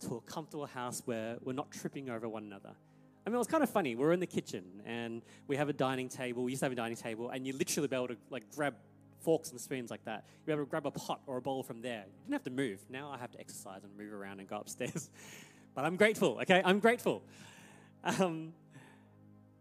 to 0.00 0.16
a 0.16 0.20
comfortable 0.20 0.66
house 0.66 1.02
where 1.04 1.36
we're 1.42 1.52
not 1.52 1.70
tripping 1.70 2.10
over 2.10 2.28
one 2.28 2.44
another. 2.44 2.74
I 3.26 3.30
mean, 3.30 3.36
it 3.36 3.38
was 3.38 3.46
kind 3.46 3.62
of 3.62 3.70
funny. 3.70 3.94
We 3.94 4.04
are 4.04 4.12
in 4.12 4.20
the 4.20 4.26
kitchen 4.26 4.64
and 4.84 5.22
we 5.46 5.56
have 5.56 5.68
a 5.68 5.72
dining 5.72 6.08
table. 6.08 6.44
We 6.44 6.52
used 6.52 6.60
to 6.60 6.66
have 6.66 6.72
a 6.72 6.76
dining 6.76 6.96
table, 6.96 7.30
and 7.30 7.46
you 7.46 7.54
literally 7.54 7.88
be 7.88 7.96
able 7.96 8.08
to 8.08 8.16
like 8.30 8.50
grab 8.54 8.74
forks 9.22 9.50
and 9.50 9.60
spoons 9.60 9.90
like 9.90 10.04
that. 10.04 10.24
You'd 10.40 10.46
be 10.46 10.52
able 10.52 10.64
to 10.64 10.70
grab 10.70 10.86
a 10.86 10.90
pot 10.90 11.20
or 11.26 11.38
a 11.38 11.42
bowl 11.42 11.62
from 11.62 11.80
there. 11.80 12.04
You 12.06 12.22
didn't 12.24 12.34
have 12.34 12.44
to 12.44 12.50
move. 12.50 12.84
Now 12.90 13.10
I 13.10 13.18
have 13.18 13.30
to 13.32 13.40
exercise 13.40 13.82
and 13.82 13.96
move 13.96 14.12
around 14.12 14.40
and 14.40 14.48
go 14.48 14.58
upstairs. 14.58 15.08
but 15.74 15.84
I'm 15.84 15.96
grateful, 15.96 16.38
okay? 16.42 16.60
I'm 16.64 16.80
grateful. 16.80 17.22
Um, 18.04 18.52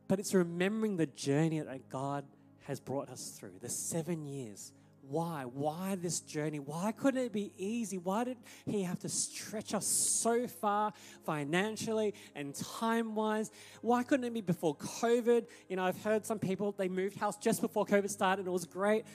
but 0.09 0.19
it's 0.19 0.33
remembering 0.33 0.97
the 0.97 1.05
journey 1.05 1.61
that 1.61 1.89
God 1.89 2.25
has 2.65 2.79
brought 2.79 3.09
us 3.09 3.35
through, 3.39 3.53
the 3.61 3.69
seven 3.69 4.25
years. 4.25 4.73
Why? 5.13 5.43
Why 5.43 5.93
this 5.93 6.21
journey? 6.21 6.57
Why 6.57 6.91
couldn't 6.91 7.23
it 7.23 7.31
be 7.31 7.53
easy? 7.55 7.99
Why 7.99 8.23
did 8.23 8.37
He 8.65 8.81
have 8.81 8.97
to 9.01 9.09
stretch 9.09 9.75
us 9.75 9.85
so 9.85 10.47
far 10.47 10.91
financially 11.23 12.15
and 12.33 12.55
time 12.55 13.13
wise? 13.13 13.51
Why 13.81 14.01
couldn't 14.01 14.25
it 14.25 14.33
be 14.33 14.41
before 14.41 14.75
COVID? 14.75 15.45
You 15.69 15.75
know, 15.75 15.83
I've 15.83 16.01
heard 16.03 16.25
some 16.25 16.39
people, 16.39 16.71
they 16.71 16.87
moved 16.89 17.15
house 17.15 17.37
just 17.37 17.61
before 17.61 17.85
COVID 17.85 18.09
started 18.09 18.39
and 18.39 18.47
it 18.47 18.51
was 18.51 18.65
great. 18.65 19.05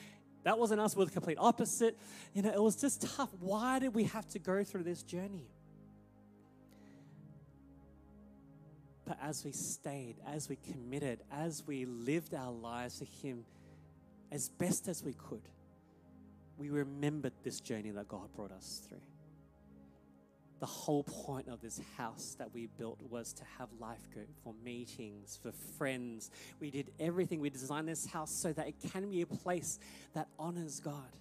That 0.44 0.56
wasn't 0.56 0.80
us, 0.80 0.94
we 0.94 1.02
are 1.02 1.06
the 1.06 1.10
complete 1.10 1.36
opposite. 1.40 1.98
You 2.32 2.42
know, 2.42 2.50
it 2.50 2.62
was 2.62 2.76
just 2.76 3.02
tough. 3.16 3.30
Why 3.40 3.80
did 3.80 3.92
we 3.92 4.04
have 4.04 4.28
to 4.28 4.38
go 4.38 4.62
through 4.62 4.84
this 4.84 5.02
journey? 5.02 5.48
But 9.04 9.18
as 9.20 9.44
we 9.44 9.50
stayed, 9.50 10.14
as 10.28 10.48
we 10.48 10.58
committed, 10.70 11.24
as 11.32 11.66
we 11.66 11.86
lived 11.86 12.34
our 12.34 12.52
lives 12.52 13.00
for 13.00 13.26
Him 13.26 13.44
as 14.30 14.48
best 14.48 14.86
as 14.86 15.02
we 15.02 15.14
could, 15.14 15.42
we 16.58 16.70
remembered 16.70 17.32
this 17.44 17.60
journey 17.60 17.90
that 17.90 18.08
God 18.08 18.28
brought 18.34 18.52
us 18.52 18.82
through. 18.86 19.00
The 20.60 20.66
whole 20.66 21.04
point 21.04 21.46
of 21.48 21.60
this 21.60 21.80
house 21.96 22.34
that 22.38 22.52
we 22.52 22.66
built 22.66 23.00
was 23.08 23.32
to 23.34 23.44
have 23.58 23.68
life 23.78 24.10
group 24.12 24.28
for 24.42 24.52
meetings, 24.64 25.38
for 25.40 25.52
friends. 25.78 26.32
We 26.58 26.72
did 26.72 26.90
everything. 26.98 27.40
We 27.40 27.48
designed 27.48 27.88
this 27.88 28.06
house 28.06 28.32
so 28.32 28.52
that 28.52 28.66
it 28.66 28.74
can 28.92 29.08
be 29.08 29.22
a 29.22 29.26
place 29.26 29.78
that 30.14 30.26
honors 30.36 30.80
God 30.80 31.12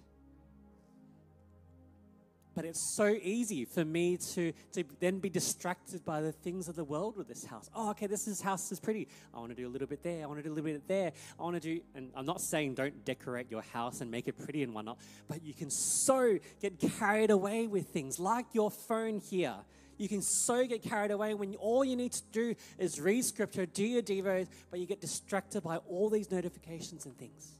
but 2.58 2.64
it's 2.64 2.80
so 2.80 3.16
easy 3.22 3.64
for 3.64 3.84
me 3.84 4.16
to, 4.16 4.52
to 4.72 4.82
then 4.98 5.20
be 5.20 5.30
distracted 5.30 6.04
by 6.04 6.20
the 6.20 6.32
things 6.32 6.66
of 6.66 6.74
the 6.74 6.82
world 6.82 7.16
with 7.16 7.28
this 7.28 7.44
house. 7.44 7.70
Oh, 7.72 7.90
okay, 7.90 8.08
this 8.08 8.26
is, 8.26 8.40
house 8.40 8.72
is 8.72 8.80
pretty. 8.80 9.06
I 9.32 9.38
want 9.38 9.50
to 9.50 9.54
do 9.54 9.68
a 9.68 9.70
little 9.70 9.86
bit 9.86 10.02
there. 10.02 10.24
I 10.24 10.26
want 10.26 10.40
to 10.40 10.42
do 10.42 10.50
a 10.50 10.56
little 10.56 10.68
bit 10.68 10.88
there. 10.88 11.12
I 11.38 11.42
want 11.44 11.54
to 11.54 11.60
do, 11.60 11.80
and 11.94 12.10
I'm 12.16 12.26
not 12.26 12.40
saying 12.40 12.74
don't 12.74 13.04
decorate 13.04 13.48
your 13.48 13.62
house 13.62 14.00
and 14.00 14.10
make 14.10 14.26
it 14.26 14.36
pretty 14.36 14.64
and 14.64 14.74
whatnot, 14.74 14.98
but 15.28 15.44
you 15.44 15.54
can 15.54 15.70
so 15.70 16.36
get 16.60 16.80
carried 16.98 17.30
away 17.30 17.68
with 17.68 17.90
things 17.90 18.18
like 18.18 18.46
your 18.54 18.72
phone 18.72 19.20
here. 19.20 19.54
You 19.96 20.08
can 20.08 20.20
so 20.20 20.66
get 20.66 20.82
carried 20.82 21.12
away 21.12 21.34
when 21.34 21.54
all 21.54 21.84
you 21.84 21.94
need 21.94 22.10
to 22.10 22.22
do 22.32 22.56
is 22.76 23.00
read 23.00 23.24
scripture, 23.24 23.66
do 23.66 23.84
your 23.84 24.02
devos, 24.02 24.48
but 24.72 24.80
you 24.80 24.86
get 24.86 25.00
distracted 25.00 25.62
by 25.62 25.76
all 25.76 26.10
these 26.10 26.28
notifications 26.28 27.06
and 27.06 27.16
things. 27.16 27.52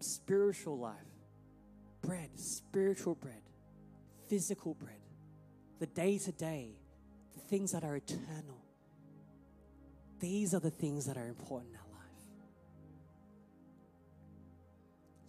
Spiritual 0.00 0.78
life 0.78 1.11
bread, 2.02 2.30
spiritual 2.36 3.14
bread, 3.14 3.42
physical 4.28 4.74
bread, 4.74 5.00
the 5.78 5.86
day 5.86 6.18
to 6.18 6.32
day, 6.32 6.70
the 7.34 7.40
things 7.40 7.72
that 7.72 7.84
are 7.84 7.96
eternal. 7.96 8.58
These 10.20 10.54
are 10.54 10.60
the 10.60 10.70
things 10.70 11.06
that 11.06 11.16
are 11.16 11.26
important 11.26 11.72
in 11.72 11.76
our 11.76 11.82
life. 11.82 12.22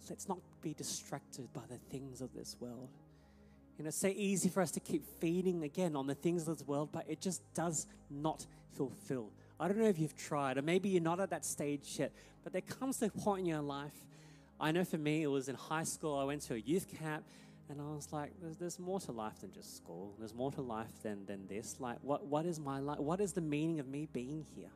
Let's 0.08 0.28
not 0.28 0.38
be 0.60 0.74
distracted 0.74 1.52
by 1.52 1.62
the 1.68 1.78
things 1.90 2.20
of 2.20 2.32
this 2.34 2.56
world. 2.60 2.90
You 3.76 3.84
know, 3.84 3.88
it's 3.88 3.96
so 3.96 4.12
easy 4.14 4.48
for 4.48 4.62
us 4.62 4.70
to 4.72 4.80
keep 4.80 5.04
feeding 5.20 5.64
again 5.64 5.96
on 5.96 6.06
the 6.06 6.14
things 6.14 6.46
of 6.46 6.58
this 6.58 6.66
world, 6.66 6.90
but 6.92 7.04
it 7.08 7.20
just 7.20 7.42
does 7.54 7.86
not 8.08 8.46
fulfill. 8.76 9.30
I 9.58 9.66
don't 9.68 9.78
know 9.78 9.88
if 9.88 9.98
you've 9.98 10.16
tried, 10.16 10.58
or 10.58 10.62
maybe 10.62 10.88
you're 10.88 11.02
not 11.02 11.20
at 11.20 11.30
that 11.30 11.44
stage 11.44 11.96
yet, 11.98 12.12
but 12.42 12.52
there 12.52 12.62
comes 12.62 13.02
a 13.02 13.08
point 13.08 13.40
in 13.40 13.46
your 13.46 13.62
life 13.62 14.04
I 14.60 14.72
know 14.72 14.84
for 14.84 14.98
me, 14.98 15.22
it 15.22 15.26
was 15.26 15.48
in 15.48 15.56
high 15.56 15.82
school, 15.84 16.16
I 16.16 16.24
went 16.24 16.42
to 16.42 16.54
a 16.54 16.58
youth 16.58 16.86
camp, 17.00 17.24
and 17.68 17.80
I 17.80 17.84
was 17.84 18.12
like, 18.12 18.32
there's, 18.40 18.56
there's 18.56 18.78
more 18.78 19.00
to 19.00 19.12
life 19.12 19.40
than 19.40 19.52
just 19.52 19.76
school. 19.76 20.14
There's 20.18 20.34
more 20.34 20.52
to 20.52 20.60
life 20.60 21.02
than, 21.02 21.24
than 21.24 21.46
this. 21.46 21.76
Like, 21.80 21.98
what, 22.02 22.26
what 22.26 22.44
is 22.44 22.60
my 22.60 22.78
life? 22.78 22.98
What 22.98 23.20
is 23.20 23.32
the 23.32 23.40
meaning 23.40 23.80
of 23.80 23.88
me 23.88 24.06
being 24.12 24.44
here? 24.54 24.70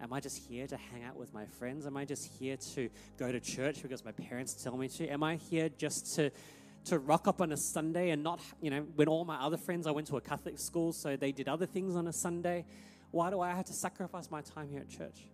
Am 0.00 0.12
I 0.12 0.20
just 0.20 0.38
here 0.48 0.68
to 0.68 0.76
hang 0.76 1.02
out 1.02 1.16
with 1.16 1.34
my 1.34 1.44
friends? 1.44 1.86
Am 1.86 1.96
I 1.96 2.04
just 2.04 2.30
here 2.38 2.56
to 2.74 2.88
go 3.18 3.32
to 3.32 3.40
church 3.40 3.82
because 3.82 4.04
my 4.04 4.12
parents 4.12 4.62
tell 4.62 4.76
me 4.76 4.88
to? 4.90 5.08
Am 5.08 5.24
I 5.24 5.36
here 5.36 5.68
just 5.68 6.14
to 6.14 6.30
to 6.84 6.98
rock 6.98 7.28
up 7.28 7.40
on 7.40 7.52
a 7.52 7.56
Sunday 7.56 8.10
and 8.10 8.22
not, 8.22 8.40
you 8.62 8.70
know, 8.70 8.80
when 8.94 9.08
all 9.08 9.24
my 9.24 9.36
other 9.36 9.56
friends, 9.56 9.86
I 9.86 9.90
went 9.90 10.06
to 10.06 10.16
a 10.16 10.20
Catholic 10.20 10.58
school, 10.58 10.92
so 10.92 11.16
they 11.16 11.32
did 11.32 11.48
other 11.48 11.66
things 11.66 11.96
on 11.96 12.06
a 12.06 12.12
Sunday. 12.12 12.64
Why 13.10 13.30
do 13.30 13.40
I 13.40 13.50
have 13.50 13.66
to 13.66 13.72
sacrifice 13.72 14.30
my 14.30 14.40
time 14.40 14.68
here 14.70 14.80
at 14.80 14.88
church? 14.88 15.28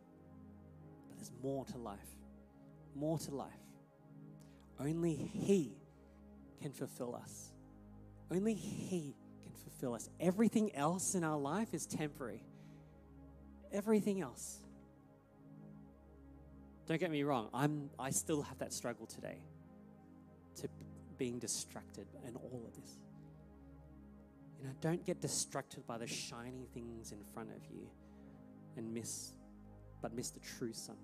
But 1.08 1.18
there's 1.18 1.30
more 1.42 1.64
to 1.66 1.78
life 1.78 2.13
more 2.94 3.18
to 3.18 3.34
life. 3.34 3.52
Only 4.80 5.14
He 5.14 5.76
can 6.60 6.72
fulfill 6.72 7.14
us. 7.14 7.52
Only 8.30 8.54
He 8.54 9.14
can 9.42 9.52
fulfill 9.52 9.94
us. 9.94 10.08
Everything 10.20 10.74
else 10.74 11.14
in 11.14 11.24
our 11.24 11.38
life 11.38 11.74
is 11.74 11.86
temporary. 11.86 12.42
Everything 13.72 14.20
else. 14.20 14.58
Don't 16.86 17.00
get 17.00 17.10
me 17.10 17.22
wrong, 17.22 17.48
I'm, 17.54 17.88
I 17.98 18.10
still 18.10 18.42
have 18.42 18.58
that 18.58 18.72
struggle 18.72 19.06
today 19.06 19.38
to 20.56 20.68
being 21.16 21.38
distracted 21.38 22.06
and 22.26 22.36
all 22.36 22.64
of 22.66 22.74
this. 22.80 22.98
You 24.60 24.66
know, 24.66 24.74
don't 24.80 25.04
get 25.04 25.20
distracted 25.20 25.86
by 25.86 25.98
the 25.98 26.06
shiny 26.06 26.66
things 26.74 27.12
in 27.12 27.22
front 27.32 27.50
of 27.50 27.64
you 27.70 27.88
and 28.76 28.92
miss, 28.92 29.32
but 30.02 30.14
miss 30.14 30.30
the 30.30 30.40
true 30.40 30.72
sun 30.74 30.96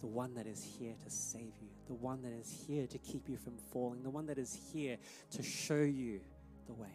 the 0.00 0.06
one 0.06 0.34
that 0.34 0.46
is 0.46 0.62
here 0.78 0.94
to 1.04 1.10
save 1.10 1.52
you, 1.60 1.68
the 1.86 1.94
one 1.94 2.22
that 2.22 2.32
is 2.32 2.64
here 2.66 2.86
to 2.86 2.98
keep 2.98 3.28
you 3.28 3.36
from 3.36 3.54
falling, 3.72 4.02
the 4.02 4.10
one 4.10 4.26
that 4.26 4.38
is 4.38 4.58
here 4.72 4.96
to 5.30 5.42
show 5.42 5.82
you 5.82 6.20
the 6.66 6.74
way. 6.74 6.88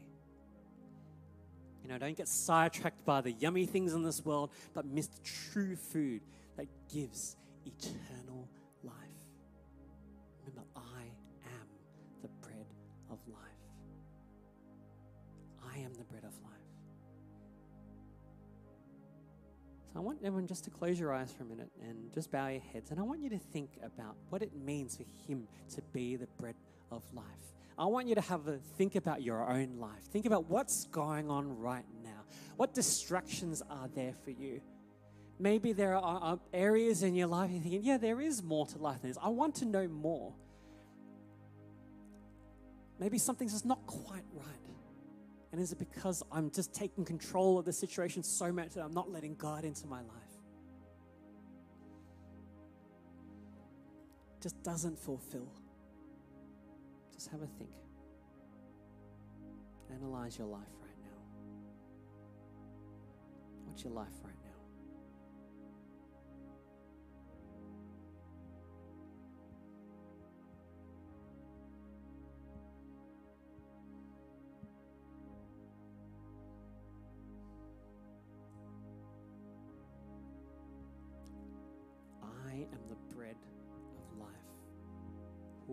You 1.83 1.89
know, 1.89 1.97
don't 1.97 2.15
get 2.15 2.29
sidetracked 2.29 3.03
by 3.03 3.19
the 3.21 3.31
yummy 3.33 3.65
things 3.65 3.93
in 3.93 4.03
this 4.03 4.23
world, 4.23 4.51
but 4.73 4.85
miss 4.85 5.07
the 5.07 5.19
true 5.21 5.75
food 5.75 6.21
that 6.55 6.67
gives 6.93 7.35
eternal 7.65 8.47
life. 8.83 8.93
Remember, 10.45 10.63
I 10.75 11.01
am 11.59 11.67
the 12.21 12.29
bread 12.41 12.67
of 13.11 13.17
life. 13.27 13.39
I 15.73 15.79
am 15.79 15.93
the 15.93 16.05
bread 16.05 16.23
of 16.23 16.33
life. 16.43 16.52
So 19.93 19.99
I 19.99 20.01
want 20.01 20.19
everyone 20.23 20.47
just 20.47 20.63
to 20.63 20.71
close 20.71 20.99
your 20.99 21.13
eyes 21.13 21.31
for 21.31 21.43
a 21.43 21.45
minute 21.45 21.69
and 21.81 22.11
just 22.11 22.31
bow 22.31 22.47
your 22.47 22.61
heads. 22.73 22.89
And 22.89 22.99
I 22.99 23.03
want 23.03 23.21
you 23.21 23.29
to 23.29 23.37
think 23.37 23.69
about 23.83 24.15
what 24.29 24.41
it 24.41 24.55
means 24.55 24.97
for 24.97 25.03
Him 25.27 25.47
to 25.75 25.81
be 25.93 26.15
the 26.15 26.27
bread 26.39 26.55
of 26.91 27.03
life. 27.13 27.25
I 27.77 27.85
want 27.85 28.07
you 28.07 28.15
to 28.15 28.21
have 28.21 28.47
a 28.47 28.57
think 28.77 28.95
about 28.95 29.21
your 29.21 29.47
own 29.47 29.77
life. 29.77 30.03
Think 30.11 30.25
about 30.25 30.49
what's 30.49 30.85
going 30.87 31.29
on 31.29 31.59
right 31.59 31.85
now. 32.03 32.23
What 32.57 32.73
distractions 32.73 33.61
are 33.69 33.87
there 33.93 34.13
for 34.23 34.31
you? 34.31 34.61
Maybe 35.39 35.73
there 35.73 35.95
are 35.95 36.39
areas 36.53 37.03
in 37.03 37.13
your 37.13 37.27
life 37.27 37.51
you're 37.51 37.61
thinking, 37.61 37.83
yeah, 37.83 37.97
there 37.97 38.19
is 38.19 38.41
more 38.41 38.65
to 38.67 38.77
life 38.79 39.01
than 39.01 39.11
this. 39.11 39.17
I 39.21 39.29
want 39.29 39.55
to 39.55 39.65
know 39.65 39.87
more. 39.87 40.33
Maybe 42.99 43.17
something's 43.17 43.51
just 43.51 43.65
not 43.65 43.85
quite 43.85 44.23
right. 44.33 44.63
And 45.53 45.61
is 45.61 45.71
it 45.71 45.77
because 45.77 46.23
I'm 46.31 46.49
just 46.49 46.73
taking 46.73 47.05
control 47.05 47.59
of 47.59 47.65
the 47.65 47.71
situation 47.71 48.23
so 48.23 48.51
much 48.51 48.73
that 48.73 48.81
I'm 48.81 48.91
not 48.91 49.11
letting 49.11 49.35
God 49.35 49.65
into 49.65 49.85
my 49.85 49.99
life? 49.99 50.07
Just 54.41 54.63
doesn't 54.63 54.97
fulfill. 54.97 55.47
Just 57.13 57.29
have 57.29 57.43
a 57.43 57.45
think. 57.45 57.69
Analyze 59.93 60.39
your 60.39 60.47
life 60.47 60.73
right 60.81 60.97
now. 61.03 61.21
What's 63.65 63.83
your 63.83 63.93
life 63.93 64.22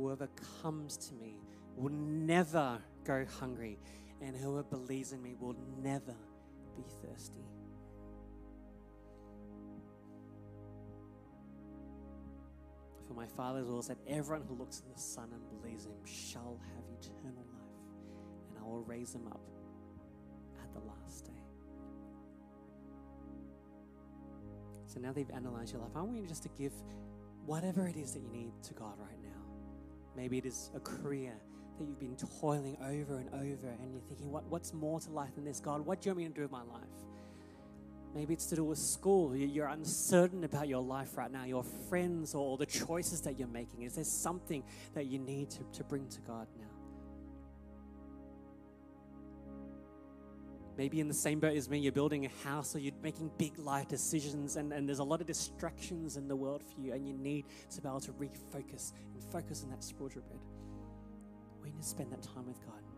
Whoever 0.00 0.28
comes 0.62 0.96
to 0.96 1.14
me 1.14 1.36
will 1.76 1.92
never 1.92 2.78
go 3.04 3.26
hungry, 3.38 3.78
and 4.22 4.34
whoever 4.34 4.62
believes 4.62 5.12
in 5.12 5.22
me 5.22 5.34
will 5.38 5.54
never 5.82 6.14
be 6.74 6.82
thirsty. 7.02 7.44
For 13.06 13.12
my 13.12 13.26
Father's 13.26 13.68
will 13.68 13.82
that 13.82 13.98
everyone 14.08 14.46
who 14.48 14.54
looks 14.54 14.78
at 14.78 14.94
the 14.94 14.98
Son 14.98 15.28
and 15.34 15.60
believes 15.60 15.84
in 15.84 15.92
him 15.92 16.06
shall 16.06 16.58
have 16.74 16.84
eternal 16.98 17.44
life, 17.52 18.48
and 18.48 18.58
I 18.58 18.66
will 18.66 18.82
raise 18.84 19.12
them 19.12 19.26
up 19.26 19.42
at 20.62 20.72
the 20.72 20.80
last 20.80 21.26
day. 21.26 21.42
So 24.86 24.98
now 24.98 25.12
that 25.12 25.20
you've 25.20 25.30
analyzed 25.30 25.74
your 25.74 25.82
life, 25.82 25.92
I 25.94 26.00
want 26.00 26.16
you 26.16 26.26
just 26.26 26.44
to 26.44 26.48
give 26.56 26.72
whatever 27.44 27.86
it 27.86 27.98
is 27.98 28.14
that 28.14 28.22
you 28.22 28.30
need 28.30 28.52
to 28.62 28.72
God 28.72 28.94
right 28.98 29.10
now. 29.19 29.19
Maybe 30.16 30.38
it 30.38 30.46
is 30.46 30.70
a 30.74 30.80
career 30.80 31.32
that 31.78 31.84
you've 31.86 32.00
been 32.00 32.16
toiling 32.40 32.76
over 32.82 33.18
and 33.18 33.28
over, 33.32 33.68
and 33.68 33.92
you're 33.92 34.02
thinking, 34.08 34.30
what, 34.30 34.44
what's 34.50 34.72
more 34.72 35.00
to 35.00 35.10
life 35.10 35.34
than 35.34 35.44
this? 35.44 35.60
God, 35.60 35.84
what 35.86 36.02
do 36.02 36.08
you 36.08 36.14
want 36.14 36.18
me 36.18 36.28
to 36.28 36.34
do 36.34 36.42
with 36.42 36.50
my 36.50 36.62
life? 36.62 36.84
Maybe 38.14 38.34
it's 38.34 38.46
to 38.46 38.56
do 38.56 38.64
with 38.64 38.78
school. 38.78 39.36
You're 39.36 39.68
uncertain 39.68 40.42
about 40.42 40.66
your 40.66 40.82
life 40.82 41.16
right 41.16 41.30
now, 41.30 41.44
your 41.44 41.62
friends, 41.88 42.34
or 42.34 42.58
the 42.58 42.66
choices 42.66 43.20
that 43.22 43.38
you're 43.38 43.48
making. 43.48 43.82
Is 43.82 43.94
there 43.94 44.04
something 44.04 44.64
that 44.94 45.06
you 45.06 45.20
need 45.20 45.50
to, 45.50 45.60
to 45.74 45.84
bring 45.84 46.08
to 46.08 46.20
God 46.22 46.48
now? 46.58 46.69
Maybe 50.76 51.00
in 51.00 51.08
the 51.08 51.14
same 51.14 51.40
boat 51.40 51.56
as 51.56 51.68
me, 51.68 51.78
you're 51.78 51.92
building 51.92 52.24
a 52.24 52.48
house 52.48 52.74
or 52.74 52.78
you're 52.78 52.94
making 53.02 53.30
big 53.38 53.58
life 53.58 53.88
decisions, 53.88 54.56
and, 54.56 54.72
and 54.72 54.88
there's 54.88 54.98
a 54.98 55.04
lot 55.04 55.20
of 55.20 55.26
distractions 55.26 56.16
in 56.16 56.28
the 56.28 56.36
world 56.36 56.62
for 56.62 56.80
you, 56.80 56.92
and 56.92 57.06
you 57.06 57.14
need 57.14 57.44
to 57.70 57.82
be 57.82 57.88
able 57.88 58.00
to 58.00 58.12
refocus 58.12 58.92
and 59.14 59.22
focus 59.30 59.62
on 59.62 59.70
that 59.70 59.84
spiritual 59.84 60.22
bread. 60.22 60.40
We 61.62 61.70
need 61.70 61.82
to 61.82 61.88
spend 61.88 62.12
that 62.12 62.22
time 62.22 62.46
with 62.46 62.60
God. 62.64 62.89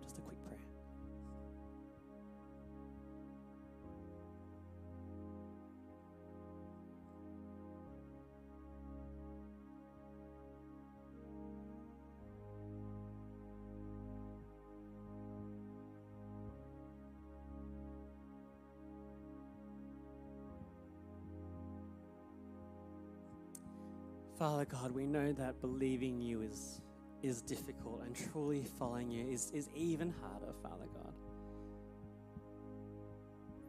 Father 24.62 24.76
God, 24.80 24.92
we 24.92 25.06
know 25.06 25.32
that 25.32 25.60
believing 25.60 26.20
you 26.20 26.42
is, 26.42 26.80
is 27.20 27.42
difficult 27.42 28.02
and 28.04 28.14
truly 28.14 28.64
following 28.78 29.10
you 29.10 29.26
is, 29.26 29.50
is 29.50 29.68
even 29.74 30.14
harder, 30.20 30.52
Father 30.62 30.86
God. 30.94 31.12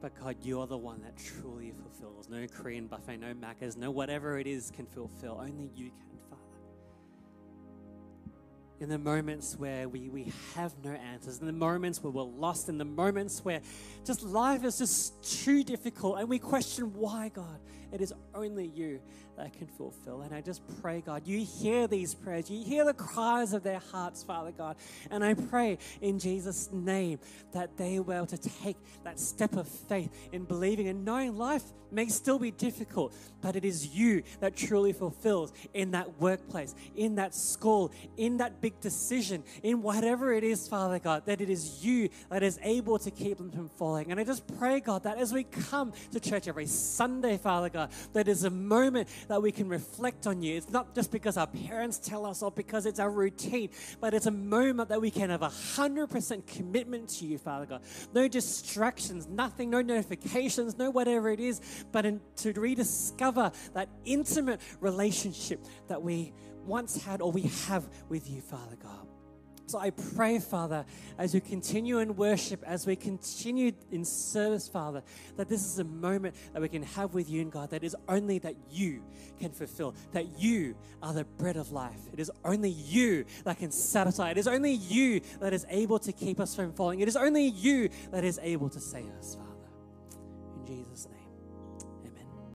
But 0.02 0.14
God, 0.20 0.36
you're 0.44 0.68
the 0.68 0.78
one 0.78 1.02
that 1.02 1.18
truly 1.18 1.72
fulfills. 1.72 2.30
No 2.30 2.46
Korean 2.46 2.86
buffet, 2.86 3.18
no 3.18 3.34
Macca's, 3.34 3.76
no 3.76 3.90
whatever 3.90 4.38
it 4.38 4.46
is 4.46 4.70
can 4.70 4.86
fulfill. 4.86 5.40
Only 5.42 5.72
you 5.76 5.90
can, 5.90 6.20
Father. 6.30 6.44
In 8.80 8.90
the 8.90 9.00
moments 9.00 9.58
where 9.58 9.90
we, 9.90 10.10
we 10.10 10.32
have 10.54 10.74
no 10.84 10.92
answers, 10.92 11.40
in 11.40 11.48
the 11.48 11.54
moments 11.54 12.04
where 12.04 12.12
we're 12.12 12.22
lost, 12.22 12.70
in 12.70 12.78
the 12.78 12.86
moments 12.86 13.44
where 13.44 13.62
just 14.06 14.22
life 14.22 14.64
is 14.64 14.78
just 14.78 15.44
too 15.44 15.64
difficult 15.64 16.20
and 16.20 16.30
we 16.30 16.38
question 16.38 16.94
why, 16.94 17.30
God, 17.30 17.60
it 17.94 18.02
is 18.02 18.14
only 18.34 18.68
you 18.68 19.00
that 19.38 19.54
can 19.54 19.68
fulfill. 19.68 20.22
And 20.22 20.34
I 20.34 20.42
just 20.42 20.62
pray, 20.82 21.02
God, 21.02 21.28
you 21.28 21.46
hear 21.46 21.88
these 21.88 22.14
prayers, 22.14 22.50
you 22.50 22.64
hear 22.64 22.86
the 22.86 22.94
cries 22.94 23.54
of 23.54 23.64
their 23.64 23.80
hearts, 23.80 24.24
Father 24.24 24.52
God. 24.52 24.76
And 25.12 25.24
I 25.24 25.34
pray 25.34 25.78
in 26.02 26.20
Jesus' 26.20 26.70
name 26.72 27.20
that 27.54 27.78
they 27.78 28.00
will 28.00 28.26
to 28.26 28.38
take 28.38 28.78
that 29.04 29.20
step 29.20 29.56
of 29.56 29.68
faith 29.68 30.10
in 30.32 30.44
believing 30.44 30.88
and 30.88 31.06
knowing 31.06 31.38
life 31.38 31.64
may 31.94 32.08
still 32.08 32.40
be 32.40 32.52
difficult, 32.52 33.14
but 33.42 33.56
it 33.56 33.64
is 33.64 33.88
you 33.88 34.24
that 34.40 34.56
truly 34.56 34.92
fulfills 34.92 35.54
in 35.74 35.92
that 35.92 36.20
workplace, 36.20 36.74
in 36.96 37.16
that 37.16 37.36
school, 37.36 37.92
in 38.18 38.38
that 38.38 38.62
big 38.62 38.80
decision, 38.82 39.44
in 39.62 39.82
whatever 39.82 40.34
it 40.34 40.44
is, 40.44 40.68
Father 40.68 41.00
God, 41.00 41.26
that 41.28 41.40
it 41.40 41.50
is 41.50 41.86
you 41.86 42.10
that 42.30 42.44
is 42.44 42.60
able 42.64 42.98
to 43.00 43.12
keep 43.12 43.38
them 43.38 43.52
from 43.52 43.70
falling. 43.70 44.12
And 44.12 44.20
I 44.20 44.24
just 44.24 44.46
pray, 44.58 44.80
God, 44.80 45.04
that 45.04 45.18
as 45.18 45.32
we 45.32 45.44
come 45.44 45.94
to 46.12 46.20
church 46.20 46.48
every 46.48 46.66
Sunday, 46.66 47.38
Father 47.38 47.70
God, 47.70 47.83
that 48.14 48.28
is 48.28 48.44
a 48.44 48.50
moment 48.50 49.10
that 49.28 49.42
we 49.42 49.52
can 49.52 49.68
reflect 49.68 50.28
on 50.28 50.42
you. 50.42 50.58
It's 50.58 50.70
not 50.70 50.96
just 50.96 51.12
because 51.12 51.38
our 51.38 51.48
parents 51.48 52.00
tell 52.00 52.26
us 52.26 52.42
or 52.42 52.52
because 52.52 52.86
it's 52.86 53.00
our 53.00 53.10
routine, 53.10 53.70
but 54.00 54.14
it's 54.14 54.26
a 54.26 54.32
moment 54.32 54.90
that 54.90 55.02
we 55.02 55.12
can 55.12 55.30
have 55.30 55.42
a 55.42 55.50
100% 55.50 56.46
commitment 56.46 57.10
to 57.10 57.26
you, 57.26 57.38
Father 57.38 57.66
God. 57.66 57.82
No 58.14 58.28
distractions, 58.28 59.28
nothing, 59.28 59.70
no 59.70 59.82
notifications, 59.82 60.78
no 60.78 60.90
whatever 60.90 61.30
it 61.30 61.40
is, 61.40 61.62
but 61.92 62.06
in, 62.06 62.22
to 62.38 62.54
rediscover 62.54 63.52
that 63.74 63.90
intimate 64.06 64.62
relationship 64.80 65.60
that 65.88 66.02
we 66.02 66.34
once 66.66 67.04
had 67.04 67.22
or 67.22 67.32
we 67.32 67.44
have 67.68 67.88
with 68.10 68.30
you, 68.30 68.42
Father 68.42 68.78
God. 68.82 69.08
So 69.66 69.80
I 69.80 69.92
pray, 69.92 70.40
Father, 70.40 70.86
as 71.18 71.34
we 71.34 71.40
continue 71.40 72.00
in 72.00 72.16
worship, 72.16 72.64
as 72.66 72.86
we 72.86 72.96
continue 72.96 73.72
in 73.92 74.04
service, 74.04 74.68
Father, 74.68 75.02
that 75.38 75.48
this 75.48 75.66
is 75.66 75.80
a 75.80 75.84
moment 75.84 76.36
that 76.52 76.62
we 76.62 76.68
can 76.68 76.84
have 76.84 77.14
with 77.14 77.30
you 77.30 77.42
and 77.42 77.52
God 77.52 77.70
that 77.72 77.84
is 77.84 77.96
only 78.10 78.40
that 78.40 78.56
you 78.70 79.04
can 79.40 79.52
fulfill, 79.52 79.96
that 80.12 80.40
you 80.40 80.76
are 81.02 81.14
the 81.14 81.24
bread 81.24 81.56
of 81.56 81.72
life. 81.72 82.00
It 82.12 82.20
is 82.20 82.30
only 82.44 82.70
you 82.70 83.26
that 83.46 83.58
can 83.58 83.72
satisfy. 83.72 84.32
It 84.32 84.38
is 84.38 84.48
only 84.48 84.74
you 84.74 85.22
that 85.40 85.54
is 85.54 85.66
able 85.70 86.00
to 86.00 86.12
keep 86.12 86.40
us 86.40 86.54
from 86.56 86.74
falling. 86.74 87.00
It 87.00 87.08
is 87.08 87.16
only 87.16 87.48
you 87.48 87.90
that 88.12 88.24
is 88.24 88.40
able 88.44 88.70
to 88.70 88.80
save 88.80 89.10
us, 89.18 89.36
Father. 89.36 90.20
In 90.60 90.66
Jesus' 90.66 91.08
name. 91.10 91.23